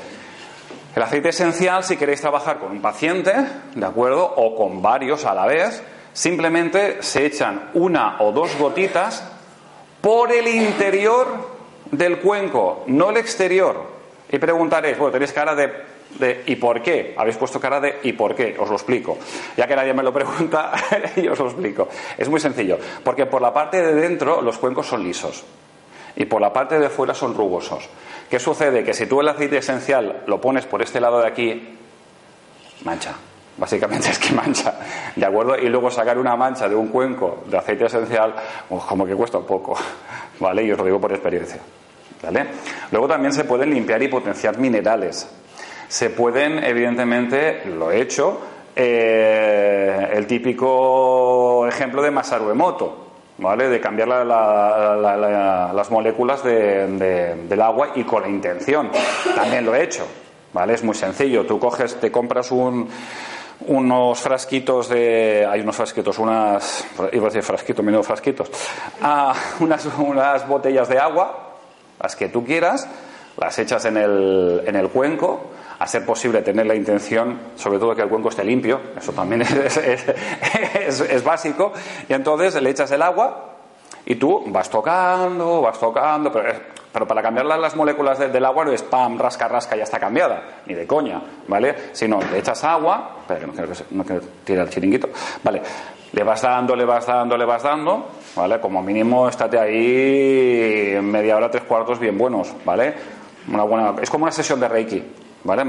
[0.95, 3.33] El aceite esencial, si queréis trabajar con un paciente,
[3.75, 4.35] ¿de acuerdo?
[4.37, 9.40] O con varios a la vez, simplemente se echan una o dos gotitas
[10.01, 11.27] por el interior
[11.91, 14.01] del cuenco, no el exterior.
[14.31, 17.15] Y preguntaréis, bueno, tenéis cara de, ¿y por qué?
[17.17, 18.57] Habéis puesto cara de ¿y por qué?
[18.59, 19.19] Os lo explico.
[19.57, 20.73] Ya que nadie me lo pregunta,
[21.17, 21.89] yo os lo explico.
[22.17, 25.45] Es muy sencillo, porque por la parte de dentro los cuencos son lisos
[26.17, 27.89] y por la parte de fuera son rugosos.
[28.29, 28.85] ¿Qué sucede?
[28.85, 31.77] Que si tú el aceite esencial lo pones por este lado de aquí,
[32.85, 33.15] mancha.
[33.61, 34.75] Básicamente es que mancha,
[35.15, 35.55] ¿de acuerdo?
[35.59, 38.35] Y luego sacar una mancha de un cuenco de aceite esencial,
[38.69, 39.77] pues como que cuesta un poco,
[40.41, 40.65] ¿vale?
[40.65, 41.59] Y os lo digo por experiencia,
[42.23, 42.47] ¿vale?
[42.91, 45.29] Luego también se pueden limpiar y potenciar minerales.
[45.89, 48.41] Se pueden, evidentemente, lo he hecho,
[48.75, 53.07] eh, el típico ejemplo de Masaru Emoto,
[53.39, 53.69] ¿vale?
[53.69, 58.29] De cambiar la- la- la- la- las moléculas de- de- del agua y con la
[58.29, 58.91] intención.
[59.35, 60.07] También lo he hecho,
[60.53, 60.75] ¿vale?
[60.75, 61.45] Es muy sencillo.
[61.45, 62.89] Tú coges, te compras un,
[63.67, 65.47] unos frasquitos de.
[65.51, 66.87] Hay unos frasquitos, unas.
[67.13, 68.51] Iba a decir frasquitos, menudo frasquitos.
[69.03, 71.57] Ah, unas, unas botellas de agua,
[72.01, 72.89] las que tú quieras,
[73.37, 75.51] las echas en el, en el cuenco.
[75.79, 79.41] A ser posible tener la intención, sobre todo que el cuenco esté limpio, eso también
[79.43, 80.05] es, es-
[80.75, 81.73] es- es básico.
[82.07, 83.55] Y entonces le echas el agua
[84.05, 86.53] y tú vas tocando, vas tocando, pero,
[86.93, 89.85] pero para cambiar las, las moléculas de- del agua no es pam, rasca, rasca, ya
[89.85, 91.75] está cambiada, ni de coña, ¿vale?
[91.93, 95.09] Sino le echas agua, espera que no quiero, no quiero tirar el chiringuito,
[95.45, 95.63] ¿vale?
[96.13, 98.59] Le vas dando, le vas dando, le vas dando, ¿vale?
[98.61, 102.95] Como mínimo estate ahí media hora, tres cuartos bien buenos, ¿vale?
[103.49, 105.03] Una buena, es como una sesión de Reiki,
[105.45, 105.65] ¿vale?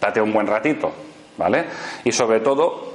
[0.00, 0.90] Date un buen ratito,
[1.36, 1.64] ¿vale?
[2.04, 2.87] Y sobre todo,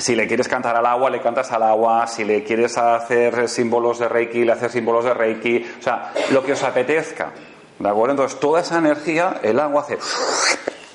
[0.00, 2.06] si le quieres cantar al agua, le cantas al agua.
[2.06, 5.64] Si le quieres hacer símbolos de Reiki, le haces símbolos de Reiki.
[5.78, 7.32] O sea, lo que os apetezca.
[7.78, 8.12] ¿De acuerdo?
[8.12, 9.98] Entonces, toda esa energía, el agua hace.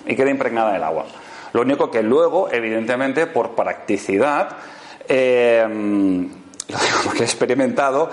[0.07, 1.05] y queda impregnada en el agua.
[1.53, 4.49] Lo único que luego, evidentemente, por practicidad,
[5.07, 8.09] eh, lo digo porque he experimentado,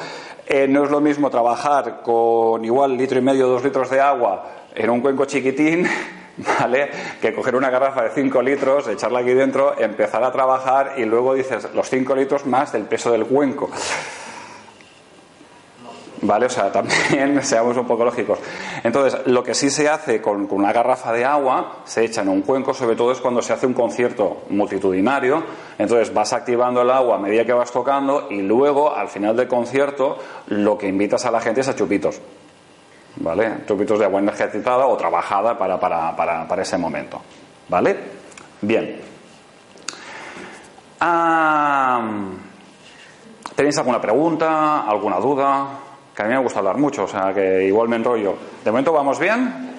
[0.46, 4.44] eh, no es lo mismo trabajar con igual litro y medio, dos litros de agua
[4.74, 5.87] en un cuenco chiquitín,
[6.60, 6.90] ¿vale?
[7.20, 11.34] Que coger una garrafa de 5 litros, echarla aquí dentro, empezar a trabajar y luego
[11.34, 13.70] dices los 5 litros más del peso del cuenco.
[16.24, 16.46] ¿Vale?
[16.46, 18.38] O sea, también seamos un poco lógicos.
[18.84, 22.28] Entonces, lo que sí se hace con, con una garrafa de agua, se echa en
[22.28, 25.42] un cuenco, sobre todo es cuando se hace un concierto multitudinario.
[25.78, 29.48] Entonces, vas activando el agua a medida que vas tocando y luego, al final del
[29.48, 30.16] concierto,
[30.46, 32.20] lo que invitas a la gente es a chupitos.
[33.16, 33.64] ¿Vale?
[33.66, 37.20] Chupitos de agua energetizada o trabajada para, para, para, para ese momento.
[37.68, 37.96] ¿Vale?
[38.62, 39.01] Bien.
[41.01, 42.01] Ah,
[43.55, 45.68] ¿Tenéis alguna pregunta, alguna duda?
[46.14, 48.35] Que a mí me gusta hablar mucho, o sea que igual me enrollo.
[48.64, 49.70] ¿De momento vamos bien?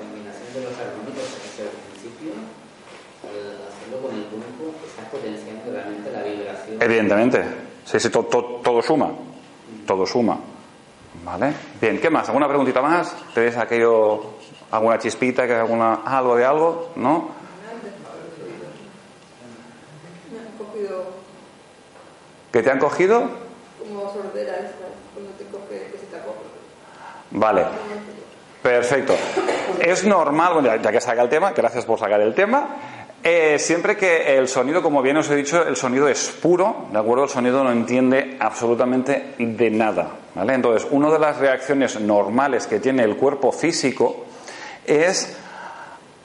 [6.79, 7.43] Evidentemente.
[7.85, 9.11] Sí, sí, to- to- todo suma.
[9.85, 10.37] Todo suma.
[11.23, 11.53] ¿Vale?
[11.79, 12.27] Bien, ¿qué más?
[12.27, 13.15] ¿Alguna preguntita más?
[13.33, 14.33] ¿Tenéis aquello,
[14.71, 16.91] alguna chispita, que alguna, algo de algo?
[16.95, 17.29] ¿No?
[22.51, 23.41] ¿Que te han cogido?
[23.79, 26.37] como sordera esta, cuando te coge, que se te acoge.
[27.31, 27.65] Vale.
[28.61, 29.13] Perfecto.
[29.81, 32.67] Es normal, bueno, ya- ya que saca el tema, gracias por sacar el tema.
[33.23, 36.99] Eh, siempre que el sonido, como bien os he dicho, el sonido es puro, ¿de
[36.99, 37.23] acuerdo?
[37.23, 40.53] El sonido no entiende absolutamente de nada, ¿vale?
[40.53, 44.25] Entonces, una de las reacciones normales que tiene el cuerpo físico
[44.85, 45.37] es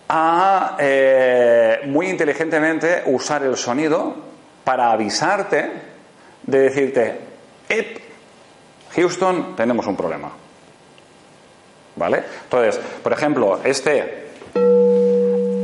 [0.09, 4.15] a eh, muy inteligentemente usar el sonido
[4.65, 5.71] para avisarte
[6.43, 7.19] de decirte,
[7.69, 7.99] "Ep,
[8.95, 10.33] Houston, tenemos un problema.
[11.97, 12.25] ¿Vale?
[12.45, 14.29] Entonces, por ejemplo, este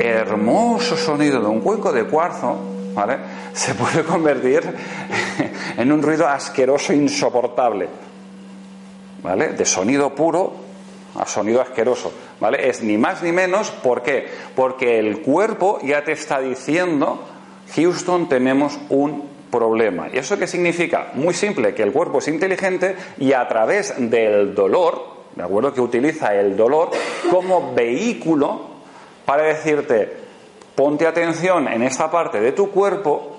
[0.05, 2.59] hermoso sonido de un cuenco de cuarzo,
[2.95, 3.19] ¿vale?
[3.53, 4.63] Se puede convertir
[5.77, 7.89] en un ruido asqueroso insoportable.
[9.23, 9.49] ¿Vale?
[9.49, 10.65] De sonido puro
[11.17, 12.69] a sonido asqueroso, ¿vale?
[12.69, 14.27] Es ni más ni menos, ¿por qué?
[14.55, 17.21] Porque el cuerpo ya te está diciendo,
[17.75, 20.09] Houston, tenemos un problema.
[20.13, 21.13] ¿Y eso qué significa?
[21.15, 25.01] Muy simple, que el cuerpo es inteligente y a través del dolor,
[25.37, 25.73] ¿de acuerdo?
[25.73, 26.91] Que utiliza el dolor
[27.31, 28.74] como vehículo
[29.25, 30.17] para decirte,
[30.75, 33.39] ponte atención en esta parte de tu cuerpo,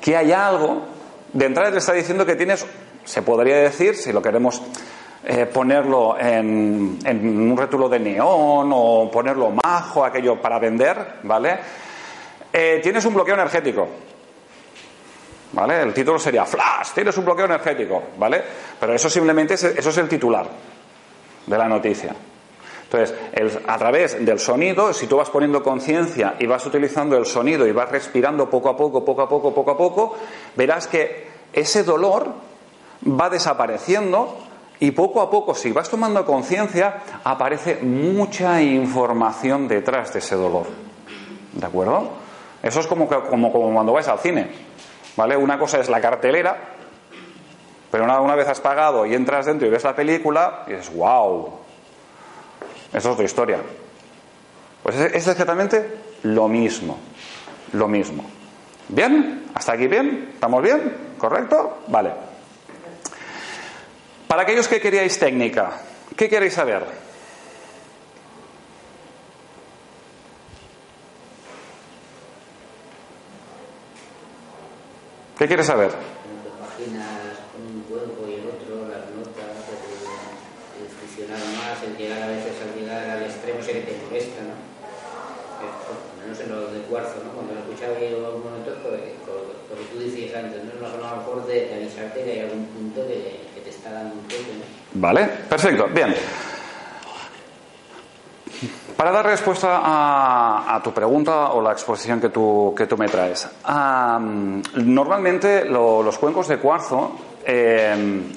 [0.00, 0.82] que hay algo,
[1.32, 2.66] de entrada te está diciendo que tienes,
[3.04, 4.62] se podría decir, si lo queremos
[5.24, 11.58] eh, ponerlo en, en un rétulo de neón o ponerlo majo, aquello para vender, ¿vale?
[12.52, 13.88] Eh, tienes un bloqueo energético.
[15.52, 15.82] ¿Vale?
[15.82, 18.42] El título sería Flash, tienes un bloqueo energético, ¿vale?
[18.78, 20.46] Pero eso simplemente es, eso es el titular
[21.46, 22.12] de la noticia.
[22.94, 27.66] Entonces, a través del sonido, si tú vas poniendo conciencia y vas utilizando el sonido
[27.66, 30.16] y vas respirando poco a poco, poco a poco, poco a poco,
[30.54, 32.32] verás que ese dolor
[33.04, 34.36] va desapareciendo
[34.78, 40.66] y poco a poco, si vas tomando conciencia, aparece mucha información detrás de ese dolor.
[41.52, 42.10] ¿De acuerdo?
[42.62, 44.50] Eso es como, como, cuando vas al cine.
[45.16, 45.36] ¿Vale?
[45.36, 46.56] Una cosa es la cartelera,
[47.90, 50.94] pero una, una vez has pagado y entras dentro y ves la película, y dices,
[50.94, 51.63] wow,
[52.94, 53.58] es otra historia.
[54.82, 55.84] Pues es, exactamente
[56.22, 56.98] lo mismo.
[57.72, 58.24] Lo mismo.
[58.88, 59.46] ¿Bien?
[59.54, 60.30] ¿Hasta aquí bien?
[60.34, 61.14] ¿Estamos bien?
[61.18, 61.82] ¿Correcto?
[61.88, 62.12] Vale.
[64.28, 65.80] Para aquellos que queríais técnica,
[66.16, 66.84] ¿qué queréis saber?
[75.38, 75.90] ¿Qué quieres saber?
[75.90, 82.22] Páginas con un cuerpo y el otro, las notas, el, el funcionar más, el llegar
[82.22, 84.54] a veces al llegar al extremo sé que te molesta, ¿no?
[85.58, 87.30] Que, por lo menos en lo de cuarzo, ¿no?
[87.34, 90.70] Cuando lo escuchaba yo un momento, pues, lo que tú decías antes, ¿no?
[90.86, 93.90] Forma a lo mejor de, de avisarte que hay algún punto que, que te está
[93.92, 94.64] dando un toque, ¿no?
[95.02, 96.14] Vale, perfecto, bien.
[98.96, 103.08] Para dar respuesta a, a tu pregunta o la exposición que tú, que tú me
[103.08, 108.32] traes, am, normalmente lo- los cuencos de cuarzo em,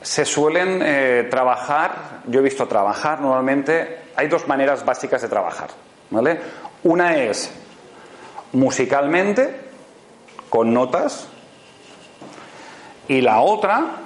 [0.00, 5.68] se suelen eh, trabajar, yo he visto trabajar normalmente, hay dos maneras básicas de trabajar,
[6.10, 6.40] ¿vale?
[6.82, 7.50] Una es
[8.52, 9.60] musicalmente,
[10.48, 11.28] con notas,
[13.08, 13.96] y la otra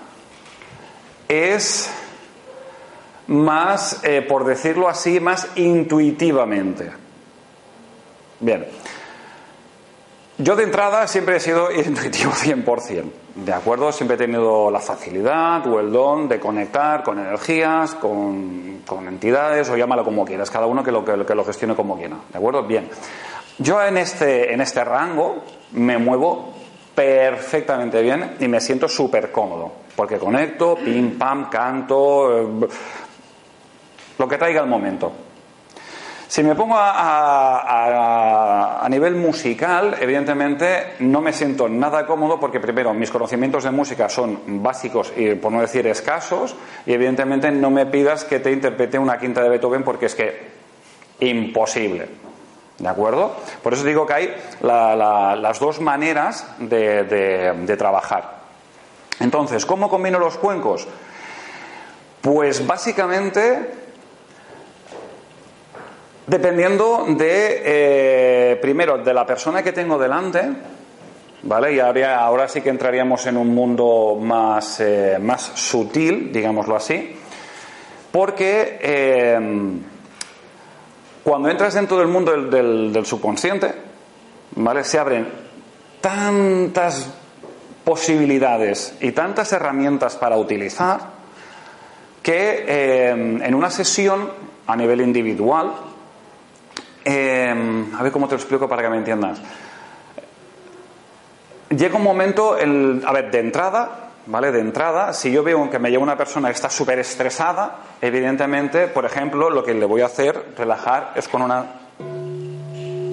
[1.28, 1.90] es
[3.26, 6.90] más, eh, por decirlo así, más intuitivamente.
[8.40, 8.66] Bien.
[10.36, 13.04] Yo de entrada siempre he sido intuitivo 100%,
[13.36, 13.92] ¿de acuerdo?
[13.92, 19.76] Siempre he tenido la facilidad o el don de conectar con energías, con, entidades, o
[19.76, 22.64] llámalo como quieras, cada uno que lo, que lo gestione como quiera, ¿de acuerdo?
[22.64, 22.88] Bien.
[23.58, 26.52] Yo en este, en este rango me muevo
[26.96, 32.68] perfectamente bien y me siento súper cómodo, porque conecto, pim, pam, canto, eh,
[34.18, 35.12] lo que traiga el momento.
[36.28, 42.94] Si me pongo a, a- nivel musical, evidentemente no me siento nada cómodo porque primero
[42.94, 46.54] mis conocimientos de música son básicos y por no decir escasos
[46.86, 50.48] y evidentemente no me pidas que te interprete una quinta de Beethoven porque es que
[51.20, 52.08] imposible.
[52.78, 53.36] ¿De acuerdo?
[53.62, 58.34] Por eso digo que hay la- la- las dos maneras de, de- de trabajar.
[59.20, 60.88] Entonces, ¿cómo combino los cuencos?
[62.20, 63.83] Pues básicamente
[66.26, 67.62] dependiendo de,
[68.52, 70.42] eh, primero, de la persona que tengo delante,
[71.42, 71.74] ¿vale?
[71.74, 77.16] Y ahora, sí que entraríamos en un mundo más, eh, más sutil, digámoslo así,
[78.10, 79.38] porque eh,
[81.22, 83.72] cuando entras dentro del mundo del, del- subconsciente,
[84.56, 84.84] ¿vale?
[84.84, 85.26] Se abren
[86.00, 87.10] tantas
[87.84, 91.00] posibilidades y tantas herramientas para utilizar
[92.22, 92.64] que
[93.10, 94.30] en una sesión
[94.66, 95.72] a nivel individual,
[97.98, 99.40] a ver cómo te lo explico para que me entiendas.
[101.70, 104.52] Llega un momento, el, a ver, de entrada, ¿vale?
[104.52, 108.86] De entrada, si yo veo que me llega una persona que está súper estresada, evidentemente,
[108.88, 111.64] por ejemplo, lo que le voy a hacer, relajar, es con una.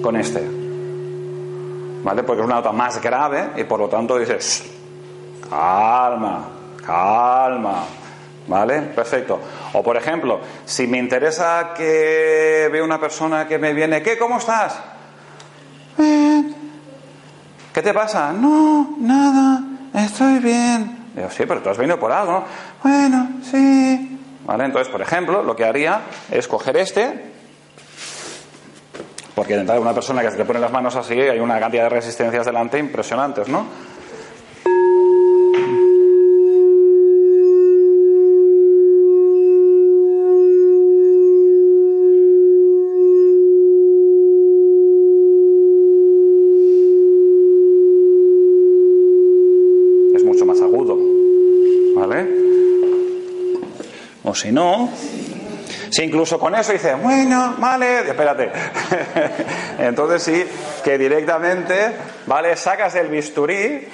[0.02, 0.42] con este.
[2.04, 2.22] ¿Vale?
[2.24, 4.64] Porque es una nota más grave y por lo tanto dices,
[5.48, 6.48] calma,
[6.84, 7.84] calma.
[8.48, 8.82] ¿Vale?
[8.94, 9.38] Perfecto.
[9.72, 14.18] O por ejemplo, si me interesa que veo una persona que me viene, ¿qué?
[14.18, 14.78] ¿Cómo estás?
[15.96, 16.54] Bien.
[17.72, 18.32] ¿Qué te pasa?
[18.32, 19.62] No, nada,
[19.94, 21.10] estoy bien.
[21.14, 22.44] Digo, sí, pero tú has venido por algo, ¿no?
[22.82, 24.18] Bueno, sí.
[24.44, 24.64] ¿Vale?
[24.64, 26.00] Entonces, por ejemplo, lo que haría
[26.30, 27.32] es coger este,
[29.34, 31.84] porque dentro de una persona que se te pone las manos así, hay una cantidad
[31.84, 33.66] de resistencias delante impresionantes, ¿no?
[54.32, 54.88] O si no,
[55.90, 58.50] si incluso con eso dice, bueno, vale, espérate.
[59.78, 60.44] Entonces sí,
[60.82, 61.92] que directamente,
[62.24, 62.56] ¿vale?
[62.56, 63.86] Sacas el bisturí.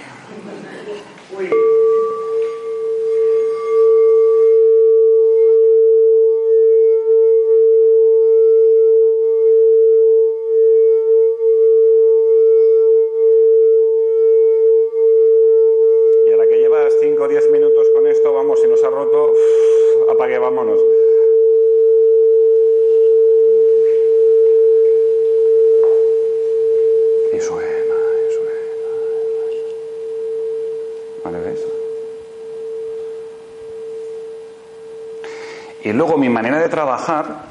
[35.88, 37.44] Y luego mi manera de trabajar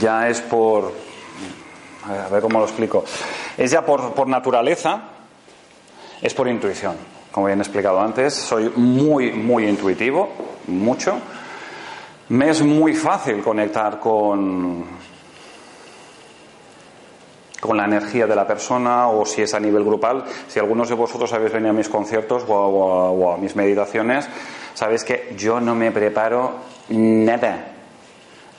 [0.00, 0.90] ya es por.
[2.08, 3.04] A ver, cómo lo explico.
[3.58, 5.02] Es ya por, por naturaleza,
[6.22, 6.96] es por intuición.
[7.30, 10.30] Como bien he explicado antes, soy muy, muy intuitivo,
[10.66, 11.18] mucho.
[12.30, 14.86] Me es muy fácil conectar con,
[17.60, 20.24] con la energía de la persona o si es a nivel grupal.
[20.48, 24.26] Si algunos de vosotros habéis venido a mis conciertos o a mis meditaciones,
[24.74, 26.52] sabéis que yo no me preparo
[26.88, 27.70] nada.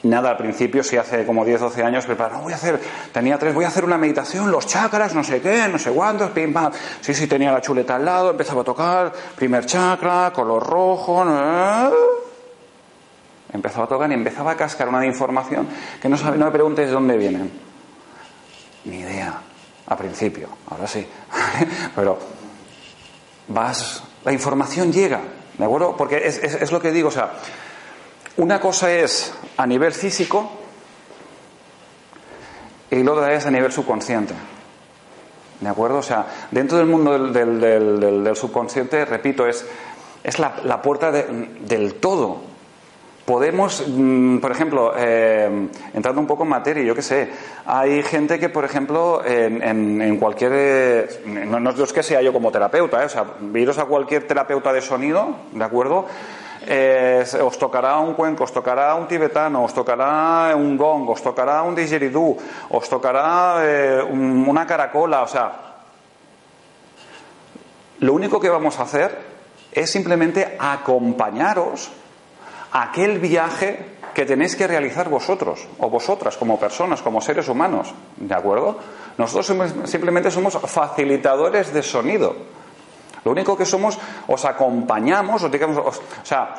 [0.03, 2.79] Nada al principio, si hace como 10, 12 años, preparo, no, voy a hacer,
[3.11, 6.29] tenía tres, voy a hacer una meditación, los chakras, no sé qué, no sé cuántos,
[6.29, 6.71] pim, pam.
[7.01, 11.91] Sí, sí, tenía la chuleta al lado, empezaba a tocar, primer chakra, color rojo, ¿no?
[13.55, 15.67] empezaba a tocar y empezaba a cascar una de información
[16.01, 17.51] que no, sabe, no me preguntes de dónde vienen.
[18.85, 19.41] Ni idea,
[19.87, 21.05] a principio, ahora sí.
[21.95, 22.19] Pero
[23.47, 25.21] vas, la información llega,
[25.57, 25.95] ¿de acuerdo?
[25.97, 27.33] Porque es, es, lo que digo, o sea,
[28.37, 30.51] una cosa es a nivel físico
[32.91, 34.33] y la otra es a nivel subconsciente.
[35.59, 35.99] ¿De acuerdo?
[35.99, 39.65] O sea, dentro del mundo del, del- subconsciente, repito, es,
[40.23, 41.23] es la, la puerta de-
[41.61, 42.41] del todo.
[43.25, 47.29] Podemos, mm, por ejemplo, eh, entrando un poco en materia, yo qué sé,
[47.65, 50.51] hay gente que, por ejemplo, en, cualquier.
[50.53, 51.07] eh,
[51.47, 54.71] No, no es que sea yo como terapeuta, eh, o sea, iros a cualquier terapeuta
[54.71, 56.05] de sonido, ¿de acuerdo?
[56.67, 61.63] Eh, os tocará un cuenco, os tocará un tibetano, os tocará un gong, os tocará
[61.63, 62.37] un didgeridoo,
[62.69, 63.55] os tocará
[64.09, 65.51] un- una caracola, o sea,
[67.99, 69.17] lo único que vamos a hacer
[69.71, 71.91] es simplemente acompañaros
[72.75, 78.35] aquel viaje que tenéis que realizar vosotros o vosotras como personas, como seres humanos, ¿de
[78.35, 78.77] acuerdo?
[79.17, 79.47] Nosotros
[79.85, 82.35] simplemente somos facilitadores de sonido.
[83.23, 83.97] Lo único que somos,
[84.27, 86.55] os acompañamos, os digamos, os- o sea,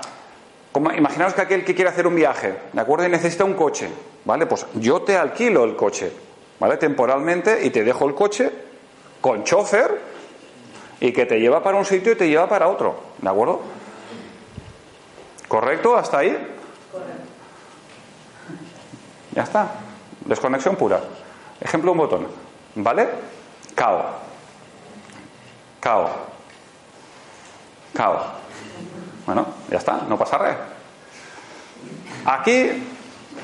[0.75, 3.07] imaginaos que aquel que quiere hacer un viaje, ¿de acuerdo?
[3.07, 3.89] Y necesita un coche,
[4.25, 4.47] ¿vale?
[4.47, 6.12] Pues yo te alquilo el coche,
[6.61, 6.77] ¿vale?
[6.77, 8.51] Temporalmente y te dejo el coche
[9.21, 10.01] con chofer
[11.01, 13.61] y que te lleva para un sitio y te lleva para otro, ¿de acuerdo?
[15.49, 15.97] ¿Correcto?
[15.97, 16.36] ¿Hasta ahí?
[19.32, 19.68] Ya está.
[20.24, 21.01] Desconexión pura.
[21.61, 22.26] Ejemplo, un botón.
[22.76, 23.09] ¿Vale?
[23.74, 24.05] Cao.
[25.80, 26.11] Cao.
[27.94, 28.32] Cao.
[29.26, 30.57] Bueno, ya está, no pasa nada.
[32.24, 32.84] Aquí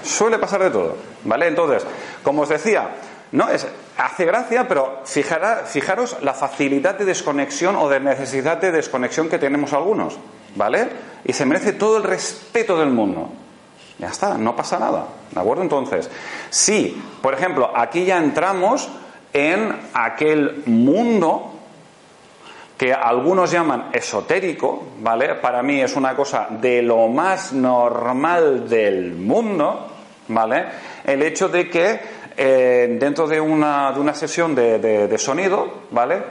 [0.02, 1.48] suele pasar de todo, ¿vale?
[1.48, 1.84] Entonces,
[2.22, 2.88] como os decía,
[3.32, 9.28] no es hace gracia, pero fijaros la facilidad de desconexión o de necesidad de desconexión
[9.28, 10.18] que tenemos algunos,
[10.56, 10.88] ¿vale?
[11.24, 13.28] Y se merece todo el respeto del mundo.
[13.98, 15.62] Ya está, no pasa nada, ¿de acuerdo?
[15.62, 16.10] Entonces,
[16.50, 18.88] si, por ejemplo, aquí ya entramos
[19.32, 21.50] en aquel mundo
[22.76, 25.36] que algunos llaman esotérico, ¿vale?
[25.36, 29.86] Para mí es una cosa de lo más normal del mundo,
[30.28, 30.64] ¿vale?
[31.04, 32.00] El hecho de que
[32.36, 36.22] eh, dentro de una, de una sesión de, de- de sonido, ¿vale?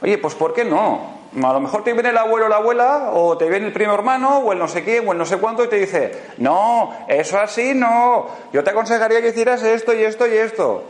[0.00, 1.15] Oye, pues ¿por qué no?
[1.34, 3.92] A lo mejor te viene el abuelo o la abuela, o te viene el primo
[3.94, 6.92] hermano, o el no sé qué, o el no sé cuánto, y te dice, no,
[7.08, 10.84] eso así no, yo te aconsejaría que hicieras esto y esto y esto.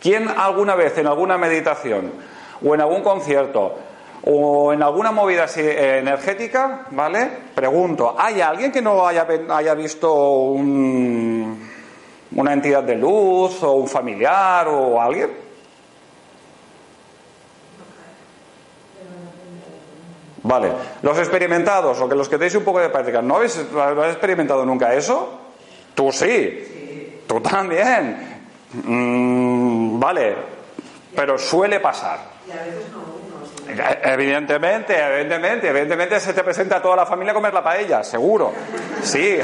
[0.00, 2.12] ¿Quién alguna vez en alguna meditación
[2.64, 3.74] o en algún concierto
[4.24, 7.28] o en alguna movida así, eh, energética, ¿vale?
[7.54, 11.68] Pregunto, ¿hay alguien que no haya, haya visto un-
[12.36, 15.47] una entidad de luz o un familiar o alguien?
[20.42, 20.70] Vale,
[21.02, 24.12] los experimentados o que los que tenéis un poco de práctica, ¿no habéis, ¿no habéis
[24.12, 25.38] experimentado nunca eso?
[25.94, 28.40] Tú sí, tú también.
[28.84, 30.36] Mm, vale,
[31.16, 32.18] pero suele pasar.
[32.46, 33.18] Y a veces no
[33.68, 38.02] Eh, Evidentemente, evidentemente, evidentemente se te presenta a toda la familia a comer la paella,
[38.04, 38.52] seguro.
[39.02, 39.38] Sí,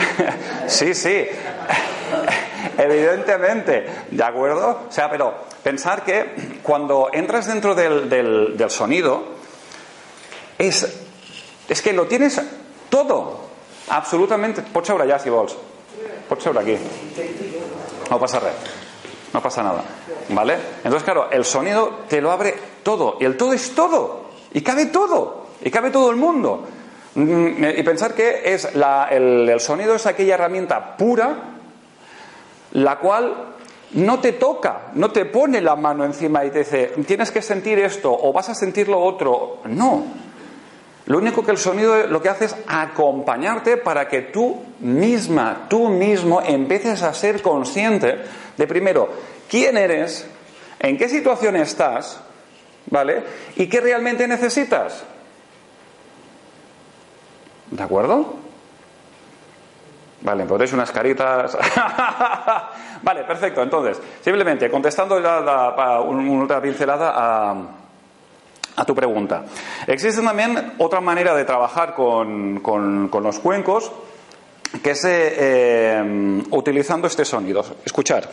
[0.68, 1.26] sí, sí.
[2.78, 4.82] Evidentemente, ¿de acuerdo?
[4.88, 9.35] O sea, pero pensar que cuando entras dentro del, del- del sonido,
[10.58, 11.00] es,
[11.68, 12.40] es que lo tienes
[12.88, 13.40] todo,
[13.88, 14.62] absolutamente.
[14.62, 15.56] Pots seure allà, si vols.
[16.28, 16.76] Pots seure aquí.
[18.10, 18.54] No pasa res.
[19.32, 19.82] No pasa nada.
[20.30, 20.56] ¿Vale?
[20.78, 23.16] Entonces, claro, el sonido te lo abre todo.
[23.20, 24.26] Y el todo es todo.
[24.52, 25.46] Y cabe todo.
[25.62, 26.64] Y cabe todo el mundo.
[27.14, 31.36] Mm, Y pensar que es la- el, el sonido es aquella herramienta pura,
[32.72, 33.54] la cual
[33.92, 37.78] no te toca, no te pone la mano encima y te dice, tienes que sentir
[37.78, 39.58] esto o vas a sentir lo otro.
[39.64, 40.04] No.
[41.06, 45.88] Lo único que el sonido lo que hace es acompañarte para que tú misma, tú
[45.88, 48.22] mismo empieces a ser consciente
[48.56, 49.08] de primero
[49.48, 50.28] quién eres,
[50.80, 52.20] en qué situación estás,
[52.90, 53.22] ¿vale?
[53.54, 55.04] Y qué realmente necesitas.
[57.70, 58.34] ¿De acuerdo?
[60.22, 61.56] Vale, podréis unas caritas.
[63.02, 63.62] vale, perfecto.
[63.62, 67.54] Entonces, simplemente contestando la, la- una pincelada a,
[68.76, 69.44] a tu pregunta.
[69.86, 73.90] Existe también otra manera de trabajar con, con- los cuencos,
[74.82, 77.64] que es eh, eh, utilizando este sonido.
[77.84, 78.28] Escuchar.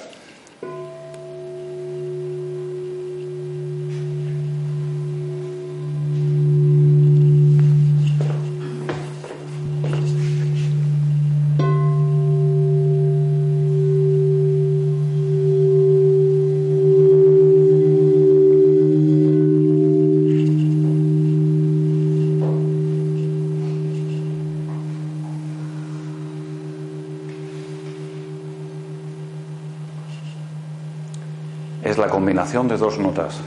[31.84, 33.39] Es la combinación de dos notas.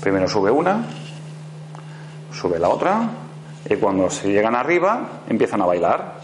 [0.00, 0.84] Primero sube una,
[2.32, 3.08] sube la otra,
[3.68, 6.20] y cuando se llegan arriba empiezan a bailar.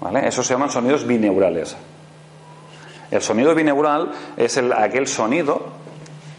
[0.00, 0.28] ¿Vale?
[0.28, 1.76] Eso se llaman sonidos bineurales.
[3.10, 5.66] El sonido bineural es el- aquel sonido,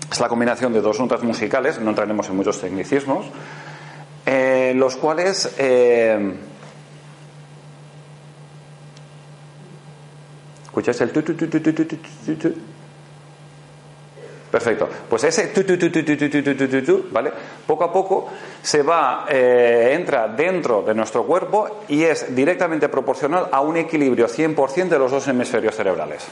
[0.10, 3.26] es la combinación de dos notas musicales, no entraremos en muchos tecnicismos,
[4.26, 6.36] eh, los cuales eh,
[10.66, 12.54] ¿Escucháis el tu, tu, tu, tu, tu, tu, tu, tu, tu?
[14.52, 14.90] Perfecto.
[15.08, 17.32] Pues ese tu, tu, tu, tu, tu, tu, tu, tu, tu, ¿vale?
[17.68, 18.28] Poco a poco
[18.62, 24.28] se va, eh, entra dentro de nuestro cuerpo y es directamente proporcional a un equilibrio
[24.28, 26.26] 100% de los dos hemisferios cerebrales.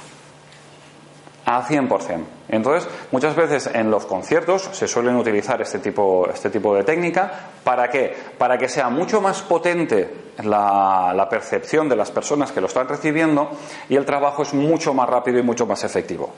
[1.46, 2.24] A 100%.
[2.50, 7.32] Entonces, muchas veces en los conciertos se suelen utilizar este tipo, este tipo de técnica.
[7.64, 8.14] ¿Para qué?
[8.38, 10.10] Para que sea mucho más potente
[10.44, 13.52] la, la percepción de las personas que lo están recibiendo
[13.88, 16.34] y el trabajo es mucho más rápido y mucho más efectivo.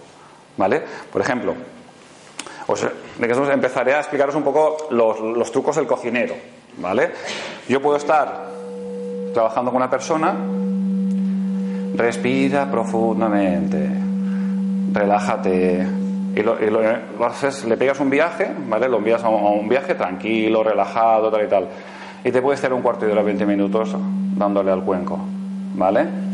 [0.59, 0.83] ¿Vale?
[1.09, 1.55] Por ejemplo,
[2.67, 2.85] os,
[3.17, 6.35] empezaré a explicaros un poco los, trucos del cocinero.
[6.79, 7.11] ¿Vale?
[7.69, 8.49] Yo puedo estar
[9.33, 10.35] trabajando con una persona,
[11.95, 13.89] respira profundamente,
[14.91, 15.87] relájate.
[16.35, 18.89] Y, lo, haces, le pegas un viaje, ¿vale?
[18.89, 21.69] Lo envías a un, viaje tranquilo, relajado, tal y tal.
[22.25, 23.95] Y te puedes estar un cuarto de hora, 20 minutos
[24.35, 25.19] dándole al cuenco,
[25.75, 26.28] ¿vale?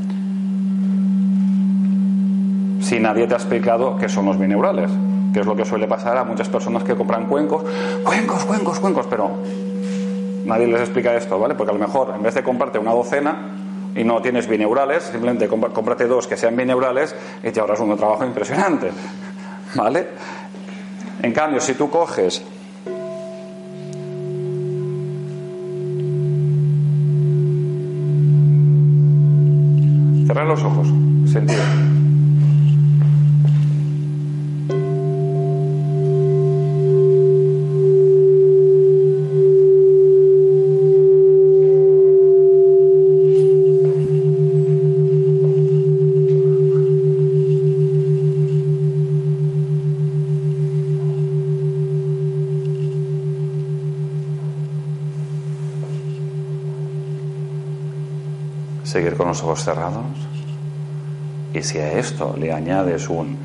[2.80, 4.92] Si nadie te ha explicado qué son los bineurales,
[5.34, 7.64] que es lo que suele pasar a muchas personas que compran cuencos,
[8.04, 9.32] cuencos, cuencos, cuencos, pero
[10.46, 11.56] nadie les explica esto, ¿vale?
[11.56, 13.52] Porque a lo mejor en vez de comprarte una docena
[13.96, 18.26] y no tienes bineurales, simplemente cómprate dos que sean bineurales y te ahorras un trabajo
[18.26, 18.92] impresionante,
[19.76, 20.08] ¿vale?
[21.22, 22.44] En cambio, si tú coges
[30.28, 30.88] Cerrar los ojos,
[31.32, 32.05] sentir.
[59.36, 60.06] Los ojos cerrados.
[61.54, 63.38] Y si a esto le añades un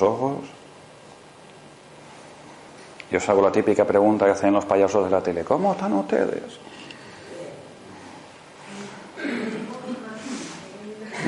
[0.00, 0.38] ojos.
[3.10, 5.44] Y os hago la típica pregunta que hacen los payasos de la tele.
[5.44, 6.58] ¿Cómo están ustedes?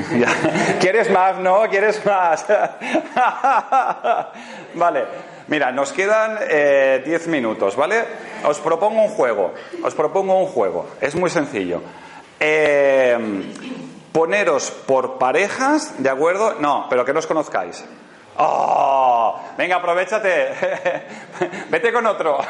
[0.79, 1.37] ¿Quieres más?
[1.37, 2.45] No, ¿quieres más?
[4.75, 5.05] vale,
[5.47, 8.03] mira, nos quedan 10 eh, minutos, ¿vale?
[8.45, 9.53] Os propongo un juego,
[9.83, 11.81] os propongo un juego, es muy sencillo.
[12.39, 13.17] Eh,
[14.11, 16.55] poneros por parejas, ¿de acuerdo?
[16.59, 17.85] No, pero que no os conozcáis.
[18.37, 19.39] ¡Oh!
[19.57, 20.51] Venga, aprovechate.
[21.69, 22.37] Vete con otro.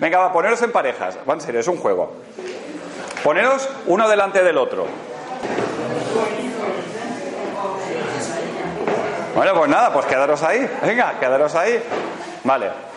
[0.00, 1.18] Venga, va, poneros en parejas.
[1.28, 2.14] Va en serio, es un juego.
[3.22, 4.86] Poneros uno delante del otro.
[9.34, 10.68] Bueno, pues nada, pues quedaros ahí.
[10.82, 11.80] Venga, quedaros ahí.
[12.42, 12.87] Vale.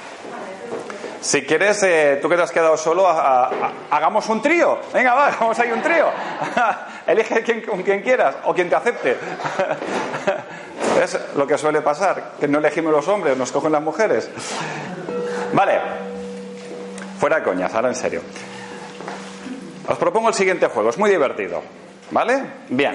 [1.21, 4.79] Si quieres, eh, tú que te has quedado solo, hagamos un trío.
[4.91, 6.07] Venga, va, hagamos ahí un trío.
[7.07, 9.17] Elige quien, quien quieras o quien te acepte.
[11.01, 14.29] Es lo que suele pasar, que no elegimos los hombres, nos cogen las mujeres.
[15.53, 15.79] Vale.
[17.17, 18.21] Fuera de coñas, ahora en serio.
[19.87, 21.63] Os propongo el siguiente juego, es muy divertido.
[22.11, 22.43] ¿Vale?
[22.69, 22.93] Bien.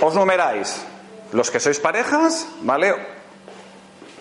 [0.00, 0.84] Os numeráis
[1.32, 2.94] los que sois parejas, ¿vale?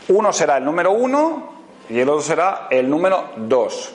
[0.09, 1.60] Uno será el número uno
[1.91, 3.93] y el otro será el número dos.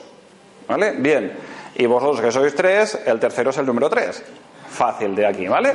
[0.67, 0.91] ¿Vale?
[0.97, 1.35] Bien.
[1.75, 4.23] Y vosotros que sois tres, el tercero es el número tres.
[4.69, 5.73] Fácil de aquí, ¿vale?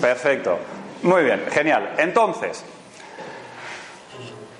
[0.00, 0.58] Perfecto.
[1.02, 1.94] Muy bien, genial.
[1.98, 2.64] Entonces,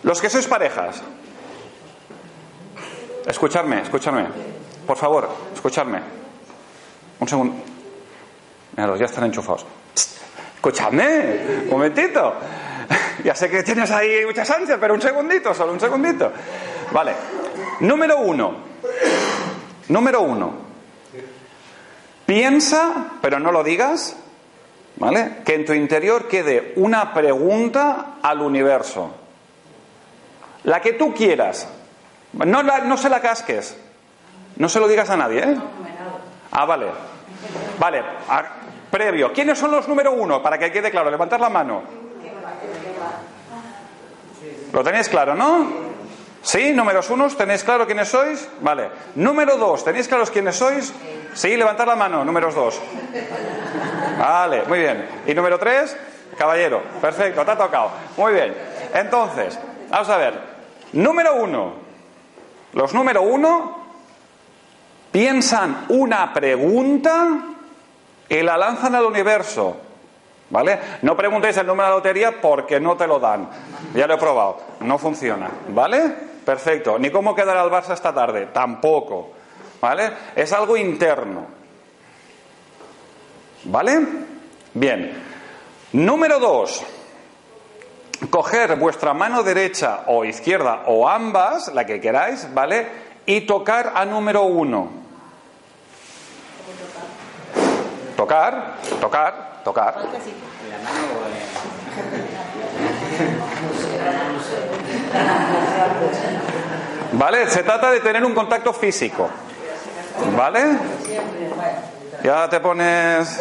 [0.02, 1.02] los que sois parejas,
[3.26, 4.26] escuchadme, escuchadme.
[4.86, 6.00] Por favor, escuchadme.
[7.20, 7.54] Un segundo.
[8.76, 9.64] Mira, ya están enchufados.
[10.56, 12.34] Escuchadme, un momentito.
[13.24, 16.30] Ya sé que tienes ahí muchas ansias, pero un segundito, solo un segundito.
[16.94, 17.12] Vale.
[17.80, 18.54] Número uno.
[19.88, 20.52] Número uno.
[22.24, 24.16] Piensa, pero no lo digas,
[24.96, 25.38] ¿vale?
[25.44, 29.10] Que en tu interior quede una pregunta al universo.
[30.62, 31.68] La que tú quieras.
[32.32, 33.76] No, la- no se la casques.
[34.56, 35.56] No se lo digas a nadie, ¿eh?
[36.52, 36.86] Ah, vale.
[37.78, 38.02] Vale,
[38.90, 39.32] previo.
[39.32, 40.40] ¿Quiénes son los número uno?
[40.40, 41.82] Para que quede claro, levantad la mano.
[44.72, 45.83] ¿Lo tenéis claro, no?
[46.44, 46.74] ¿Sí?
[46.74, 47.36] ¿Números unos?
[47.38, 48.46] ¿Tenéis claro quiénes sois?
[48.60, 48.90] Vale.
[49.14, 50.92] Número dos, ¿tenéis claros quiénes sois?
[51.32, 52.78] Sí, levantad la mano, números dos.
[54.18, 55.08] Vale, muy bien.
[55.26, 55.96] ¿Y número tres?
[56.36, 56.82] Caballero.
[57.00, 57.90] Perfecto, te ha tocado.
[58.18, 58.54] Muy bien.
[58.92, 60.38] Entonces, vamos a ver.
[60.92, 61.72] Número uno.
[62.74, 63.86] Los número uno
[65.10, 67.38] piensan una pregunta
[68.28, 69.78] y la lanzan al universo.
[70.50, 70.78] ¿Vale?
[71.00, 73.48] No preguntéis el número de la lotería porque no te lo dan.
[73.94, 74.58] Ya lo he probado.
[74.80, 75.48] No funciona.
[75.68, 76.33] ¿Vale?
[76.44, 76.98] Perfecto.
[76.98, 78.48] Ni cómo quedará el Barça esta tarde.
[78.52, 79.32] Tampoco.
[79.80, 80.12] ¿Vale?
[80.34, 81.46] Es algo interno.
[83.64, 84.00] ¿Vale?
[84.74, 85.22] Bien.
[85.92, 86.82] Número dos.
[88.30, 92.86] Coger vuestra mano derecha o izquierda o ambas, la que queráis, ¿vale?
[93.26, 94.90] Y tocar a número uno.
[98.16, 99.94] Tocar, tocar, tocar.
[107.16, 107.48] ¿Vale?
[107.48, 109.28] Se trata de tener un contacto físico.
[110.36, 110.78] ¿Vale?
[112.22, 113.40] Ya te pones.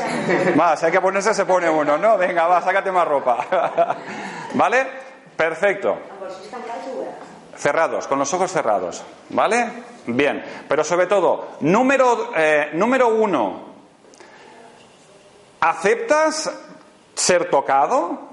[0.59, 2.17] Va, si hay que ponerse, se pone uno, ¿no?
[2.17, 3.47] Venga, va, sácate más ropa.
[4.53, 4.87] ¿Vale?
[5.35, 5.97] Perfecto.
[7.55, 9.03] Cerrados, con los ojos cerrados.
[9.29, 9.83] ¿Vale?
[10.05, 10.43] Bien.
[10.67, 13.73] Pero sobre todo, número, eh, número uno.
[15.61, 16.51] ¿Aceptas
[17.15, 18.29] ser tocado?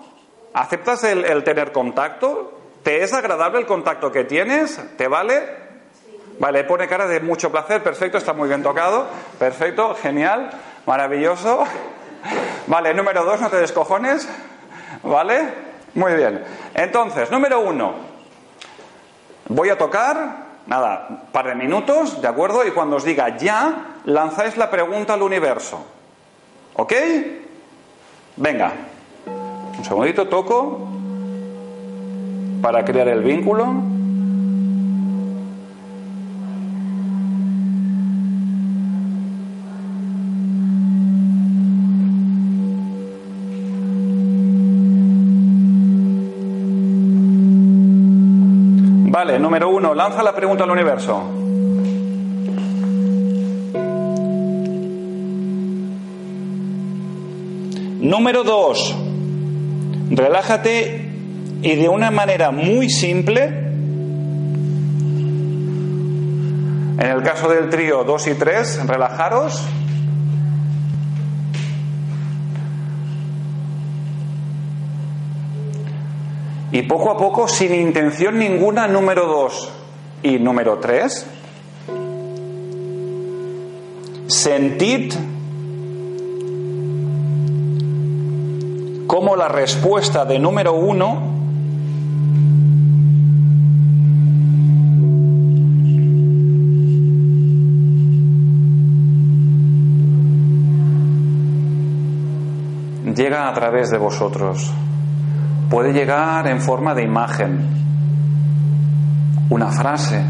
[0.53, 2.60] ¿Aceptas el, el tener contacto?
[2.83, 4.81] ¿Te es agradable el contacto que tienes?
[4.97, 5.61] ¿Te vale?
[6.39, 9.07] Vale, pone cara de mucho placer, perfecto, está muy bien tocado,
[9.39, 10.51] perfecto, genial,
[10.87, 11.65] maravilloso.
[12.67, 14.27] Vale, número dos, no te descojones,
[15.03, 15.49] ¿vale?
[15.95, 16.43] Muy bien.
[16.75, 17.93] Entonces, número uno,
[19.49, 22.67] voy a tocar, nada, par de minutos, ¿de acuerdo?
[22.67, 25.85] Y cuando os diga ya, lanzáis la pregunta al universo.
[26.75, 26.95] ¿Ok?
[28.37, 28.73] Venga,
[29.77, 31.00] un segundito, toco
[32.61, 33.67] para crear el vínculo.
[49.13, 51.23] Vale, número uno, lanza la pregunta al universo.
[58.01, 58.97] Número dos,
[60.11, 61.00] relájate
[61.63, 63.45] y de una manera muy simple,
[66.99, 69.63] en el caso del trío 2 y 3, relajaros.
[76.73, 79.73] Y poco a poco, sin intención ninguna, número 2
[80.23, 81.27] y número 3,
[84.29, 85.13] sentid
[89.07, 91.40] cómo la respuesta de número 1
[103.89, 104.71] de vosotros.
[105.71, 107.67] Puede llegar en forma de imagen,
[109.49, 110.23] una frase,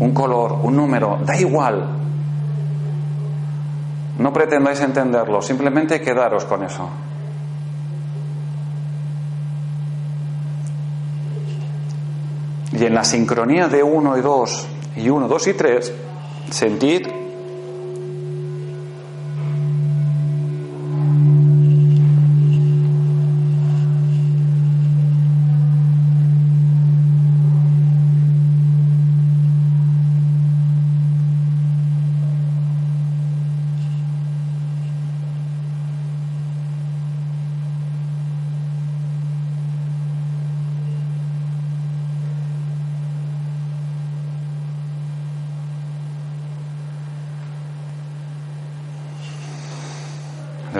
[0.00, 1.88] un color, un número, da igual.
[4.18, 6.88] No pretendáis entenderlo, simplemente quedaros con eso.
[12.72, 14.66] Y en la sincronía de uno y dos,
[14.96, 15.94] y uno, dos y tres,
[16.50, 17.23] sentid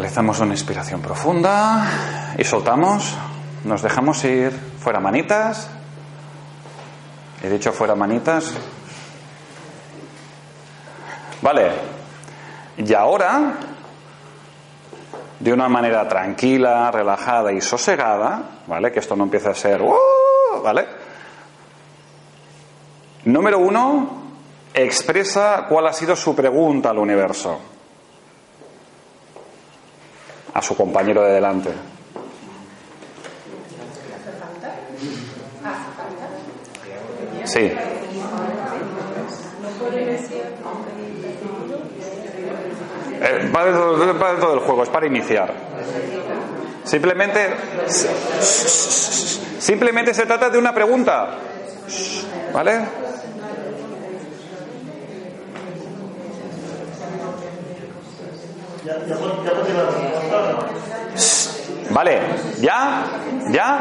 [0.04, 3.16] Realizamos una inspiración profunda y soltamos.
[3.64, 5.70] Nos dejamos ir fuera manitas.
[7.42, 8.52] He dicho fuera manitas.
[11.40, 11.70] Vale.
[12.76, 13.54] Y ahora,
[15.40, 18.92] de una manera tranquila, relajada y sosegada, ¿vale?
[18.92, 20.62] Que esto no empiece a ser, ¡uh!
[20.62, 20.86] ¿vale?
[23.24, 24.22] Número uno,
[24.74, 27.73] expresa cuál ha sido su pregunta al universo
[30.54, 31.70] a su compañero de delante.
[37.44, 37.70] Sí.
[43.20, 45.52] Eh, va, dentro, va dentro del juego, es para iniciar.
[46.84, 47.50] Simplemente,
[49.58, 51.30] simplemente se trata de una pregunta.
[52.52, 53.04] ¿Vale?
[61.94, 62.20] Vale,
[62.60, 63.04] ¿ya?
[63.52, 63.78] ¿Ya?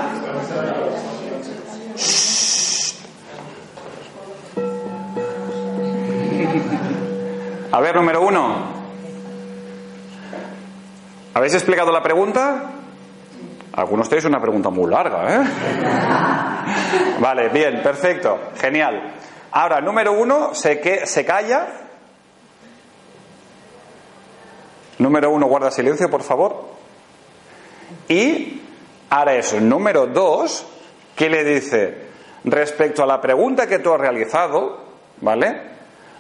[7.72, 8.56] A ver, número uno.
[11.34, 12.70] ¿Habéis explicado la pregunta?
[13.74, 15.44] Algunos tenéis una pregunta muy larga, ¿eh?
[17.20, 19.16] Vale, bien, perfecto, genial.
[19.52, 21.68] Ahora, número uno, se, que, se calla.
[25.00, 26.74] Número uno, guarda silencio, por favor.
[28.08, 28.62] Y
[29.10, 30.66] ahora eso, número dos,
[31.16, 31.98] ¿qué le dice?
[32.44, 34.84] Respecto a la pregunta que tú has realizado,
[35.22, 35.74] ¿vale?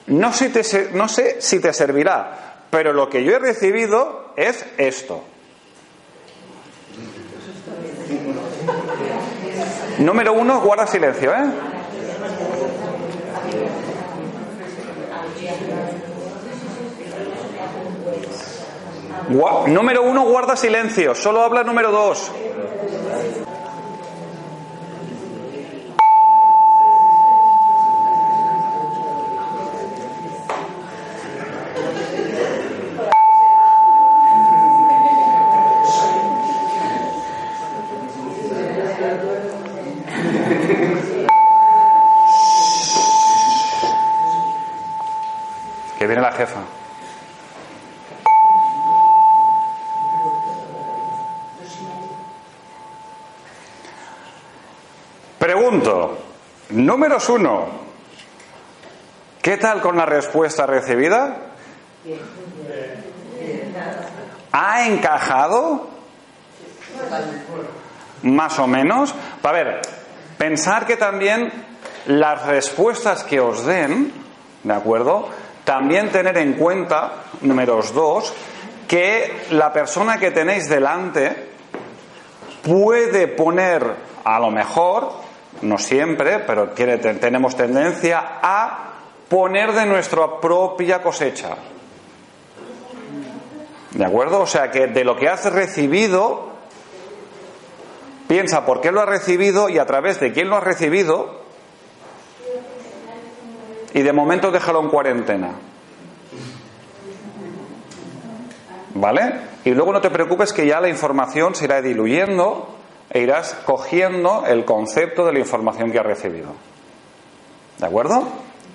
[0.07, 4.65] No sé, te, no sé si te servirá, pero lo que yo he recibido es
[4.77, 5.23] esto.
[9.99, 11.45] Número uno, guarda silencio, ¿eh?
[19.67, 21.15] Número uno, guarda silencio.
[21.15, 22.31] Solo habla número dos.
[57.03, 57.65] Números uno,
[59.41, 61.35] ¿qué tal con la respuesta recibida?
[64.53, 65.89] ¿Ha encajado?
[68.21, 69.13] Más o menos.
[69.43, 69.81] A ver,
[70.37, 71.51] pensar que también
[72.05, 74.13] las respuestas que os den,
[74.63, 75.27] ¿de acuerdo?
[75.65, 78.33] También tener en cuenta, números dos,
[78.87, 81.49] que la persona que tenéis delante
[82.65, 83.93] puede poner,
[84.23, 85.22] a lo mejor,
[85.63, 88.93] no siempre, pero tenemos tendencia a
[89.29, 91.55] poner de nuestra propia cosecha.
[93.91, 94.41] ¿De acuerdo?
[94.41, 96.49] O sea que de lo que has recibido,
[98.27, 101.43] piensa por qué lo has recibido y a través de quién lo has recibido
[103.93, 105.51] y de momento déjalo en cuarentena.
[108.95, 109.33] ¿Vale?
[109.63, 112.72] Y luego no te preocupes que ya la información se irá diluyendo
[113.13, 116.53] e irás cogiendo el concepto de la información que has recibido.
[117.77, 118.23] ¿De acuerdo?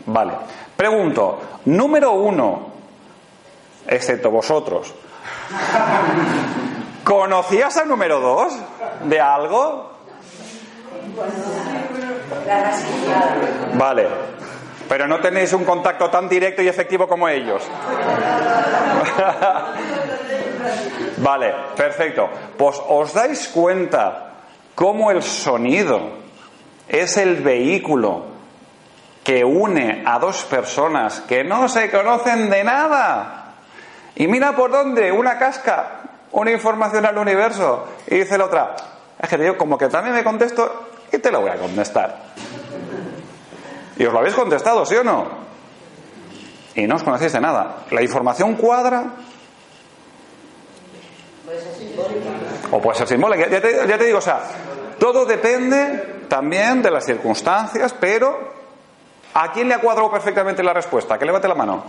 [0.07, 0.33] Vale.
[0.77, 2.69] Pregunto, número uno,
[3.87, 4.95] excepto vosotros,
[7.03, 8.53] ¿conocías al número dos
[9.05, 9.91] de algo?
[13.75, 14.07] Vale.
[14.89, 17.63] Pero no tenéis un contacto tan directo y efectivo como ellos.
[21.19, 22.31] vale, perfecto.
[22.57, 24.28] Pues os dais cuenta
[24.79, 26.01] cómo el sonido
[26.89, 28.27] es el vehículo
[29.25, 33.55] que une a dos personas que no se conocen de nada.
[34.15, 37.89] Y mira por dónde, una casca, una información al universo.
[38.07, 38.77] Y dice la otra,
[39.19, 42.17] es que yo como que también me contesto y te lo voy a contestar.
[43.97, 45.27] Y os lo habéis contestado, ¿sí o no?
[46.77, 47.79] Y no os conocéis de nada.
[47.91, 49.07] La información cuadra
[52.71, 53.49] o puede ser simbólica.
[53.49, 54.41] Ya te, ya te digo, o sea,
[54.99, 58.53] todo depende también de las circunstancias, pero
[59.35, 61.19] ¿a quién le ha cuadrado perfectamente la respuesta?
[61.19, 61.85] Que levante la mano.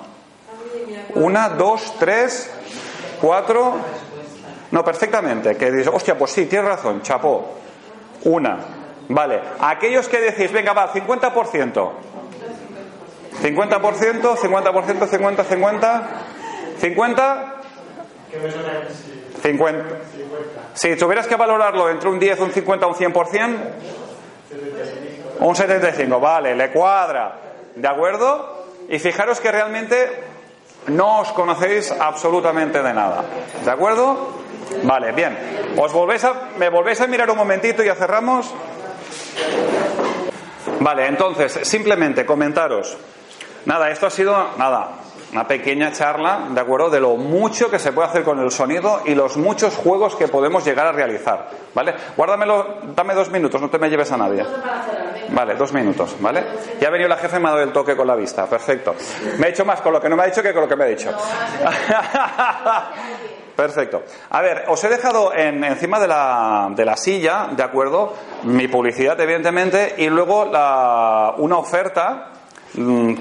[1.15, 2.49] Una, dos, tres,
[3.19, 3.77] cuatro.
[4.71, 5.55] No, perfectamente.
[5.57, 7.55] Que dice, hostia, pues sí, tienes razón, chapó.
[8.25, 8.59] Una.
[9.09, 9.41] Vale.
[9.59, 11.91] Aquellos que decís, venga, va, 50%.
[13.41, 16.09] 50%, 50%, 50, 50.
[16.79, 17.55] 50.
[19.41, 19.85] 50.
[20.73, 23.57] Si tuvieras que valorarlo entre un 10, un 50, un 100%,
[25.39, 27.35] un 75, vale, le cuadra.
[27.75, 28.65] ¿De acuerdo?
[28.89, 30.23] Y fijaros que realmente
[30.87, 33.23] no os conocéis absolutamente de nada.
[33.63, 34.39] ¿De acuerdo?
[34.83, 35.37] Vale, bien.
[35.77, 38.53] Os volvéis a, me volvéis a mirar un momentito y ya cerramos.
[40.79, 42.97] Vale, entonces, simplemente comentaros.
[43.65, 44.98] Nada, esto ha sido, nada,
[45.31, 46.89] una pequeña charla, ¿de acuerdo?
[46.89, 50.27] De lo mucho que se puede hacer con el sonido y los muchos juegos que
[50.27, 51.93] podemos llegar a realizar, ¿vale?
[52.17, 54.45] Guárdamelo, dame dos minutos, no te me lleves a nadie.
[55.29, 56.43] Vale, dos minutos, ¿vale?
[56.79, 58.95] Ya ha venido la jefa y me ha dado el toque con la vista, perfecto.
[59.37, 60.75] Me he hecho más con lo que no me ha dicho que con lo que
[60.75, 61.11] me ha dicho.
[63.55, 64.03] Perfecto.
[64.29, 68.13] A ver, os he dejado en, encima de la, de la silla, ¿de acuerdo?
[68.43, 72.31] Mi publicidad, evidentemente, y luego la, una oferta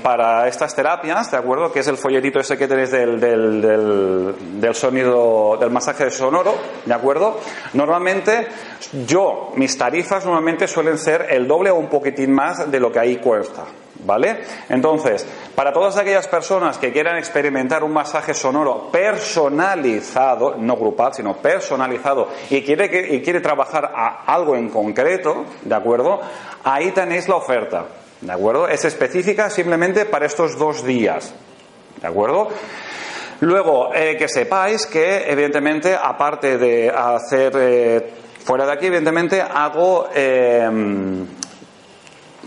[0.03, 1.73] para estas terapias, ¿de acuerdo?
[1.73, 6.55] Que es el folletito ese que tenéis del, del, del, del sonido, del masaje sonoro,
[6.85, 7.41] ¿de acuerdo?
[7.75, 8.49] Normalmente,
[9.07, 13.01] yo, mis tarifas normalmente suelen ser el doble o un poquitín más de lo que
[13.01, 13.65] ahí cuesta.
[14.01, 14.45] ¿Vale?
[14.69, 21.35] Entonces, para todas aquellas personas que quieran experimentar un masaje sonoro personalizado, no grupal, sino
[21.39, 26.21] personalizado, y quiere, que, y quiere trabajar a algo en concreto, ¿de acuerdo?
[26.63, 27.87] Ahí tenéis la oferta,
[28.21, 28.69] ¿de acuerdo?
[28.69, 31.35] Es específica simplemente para estos dos días,
[32.01, 32.49] ¿de acuerdo?
[33.41, 38.13] Luego, eh, que sepáis que, evidentemente, aparte de hacer eh,
[38.45, 40.09] fuera de aquí, evidentemente, hago.
[40.15, 41.27] Eh,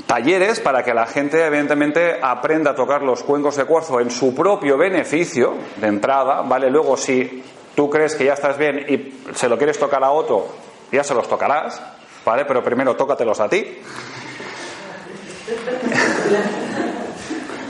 [0.05, 4.35] talleres para que la gente evidentemente aprenda a tocar los cuencos de cuarzo en su
[4.35, 6.69] propio beneficio de entrada, ¿vale?
[6.69, 7.43] Luego si
[7.75, 10.47] tú crees que ya estás bien y se lo quieres tocar a otro,
[10.91, 11.81] ya se los tocarás,
[12.25, 12.45] ¿vale?
[12.45, 13.79] Pero primero tócatelos a ti.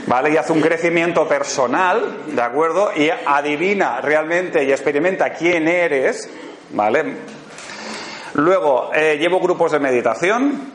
[0.06, 0.32] ¿Vale?
[0.32, 2.90] Y hace un crecimiento personal, ¿de acuerdo?
[2.94, 6.28] Y adivina realmente y experimenta quién eres,
[6.70, 7.16] ¿vale?
[8.34, 10.72] Luego, eh, llevo grupos de meditación,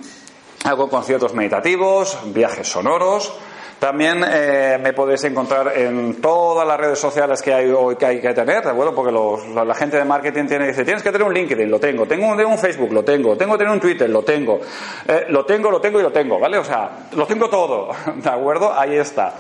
[0.64, 3.34] hago conciertos meditativos, viajes sonoros.
[3.80, 8.20] También eh, me podéis encontrar en todas las redes sociales que hay hoy que hay
[8.20, 8.96] que tener, ¿de acuerdo?
[8.96, 11.80] Porque los, la, la, gente de marketing tiene dice, tienes que tener un LinkedIn, lo
[11.80, 12.08] tengo.
[12.08, 13.38] Tengo un, Facebook, lo tengo.
[13.38, 14.60] Tengo que tener un Twitter, lo tengo.
[15.08, 16.58] Eh, lo tengo, lo tengo y lo tengo, ¿vale?
[16.58, 18.74] O sea, lo tengo todo, ¿de acuerdo?
[18.76, 19.34] Ahí está.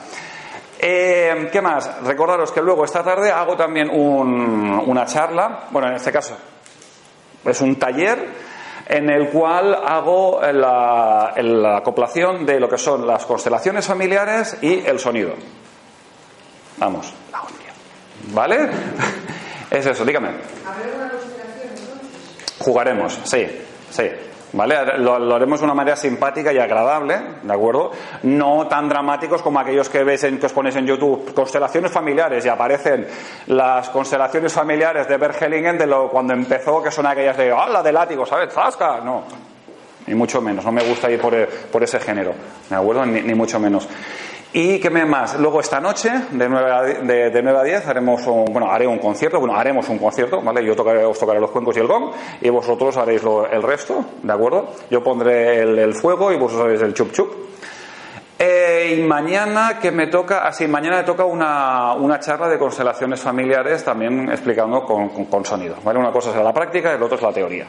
[0.79, 2.03] Eh, ¿Qué más?
[2.03, 6.37] Recordaros que luego esta tarde hago también un- una charla, bueno, en este caso
[7.43, 8.27] es un taller
[8.89, 14.85] en el cual hago la, la acoplación de lo que son las constelaciones familiares y
[14.85, 15.33] el sonido.
[16.77, 17.73] Vamos, la hostia.
[18.33, 18.69] ¿Vale?
[19.69, 20.29] Es eso, dígame.
[20.29, 22.55] ¿Habrá una consideración entonces?
[22.59, 23.45] Jugaremos, sí,
[23.89, 24.03] sí.
[24.57, 24.97] ¿Vale?
[24.97, 27.91] Lo, haremos de una manera simpática y agradable, ¿de acuerdo?
[28.23, 32.43] No tan dramáticos como aquellos que ves en, que os ponéis en YouTube, constelaciones familiares,
[32.43, 33.07] y aparecen
[33.45, 37.83] las constelaciones familiares de Bergelingen de lo, cuando empezó, que son aquellas de, ¡ah, la
[37.83, 38.51] de látigo, ¿sabes?
[38.51, 38.99] ¡Zasca!
[39.01, 39.25] No,
[40.07, 42.33] ni mucho menos, no me gusta ir por, e- por ese género,
[42.67, 43.05] ¿de acuerdo?
[43.05, 43.87] Ni mucho menos.
[44.59, 45.39] ¿Y qué más?
[45.39, 48.87] Luego esta noche, de 9 a, de, de 9 a 10, haremos un, bueno, haré
[48.87, 50.65] un concierto, bueno, haremos un concierto, ¿vale?
[50.65, 52.09] Yo tocaré, os tocaré los cuencos y el gong,
[52.41, 54.69] y vosotros haréis lo- el resto, ¿de acuerdo?
[54.89, 57.31] Yo pondré el, el fuego y vosotros haréis el chup chup.
[58.39, 63.19] Eh, y mañana que me toca, así, mañana me toca una, una charla de constelaciones
[63.21, 65.99] familiares también explicando con, con- con sonido, ¿vale?
[65.99, 67.67] Una cosa será la práctica y la otra es la teoría.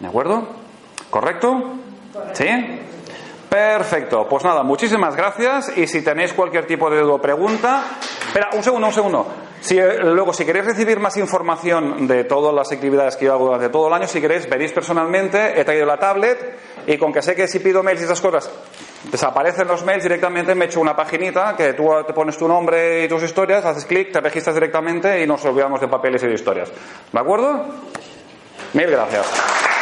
[0.00, 0.48] ¿De acuerdo?
[1.10, 1.74] ¿Correcto?
[2.32, 2.46] ¿Sí?
[3.48, 4.26] Perfecto.
[4.28, 7.84] Pues nada, muchísimas gracias y si tenéis cualquier tipo de duda o pregunta...
[8.26, 9.26] Espera, un segundo, un segundo.
[9.60, 13.46] Si, eh, luego, si queréis recibir más información de todas las actividades que yo hago
[13.46, 17.22] durante todo el año, si queréis, venís personalmente, he traído la tablet y con que
[17.22, 18.50] sé que si pido mails y esas cosas,
[19.10, 23.08] desaparecen los mails directamente, me echo una paginita que tú te pones tu nombre y
[23.08, 26.70] tus historias, haces clic, te registras directamente y nos olvidamos de papeles y de historias.
[27.12, 27.64] ¿De acuerdo?
[28.74, 29.75] Mil gracias.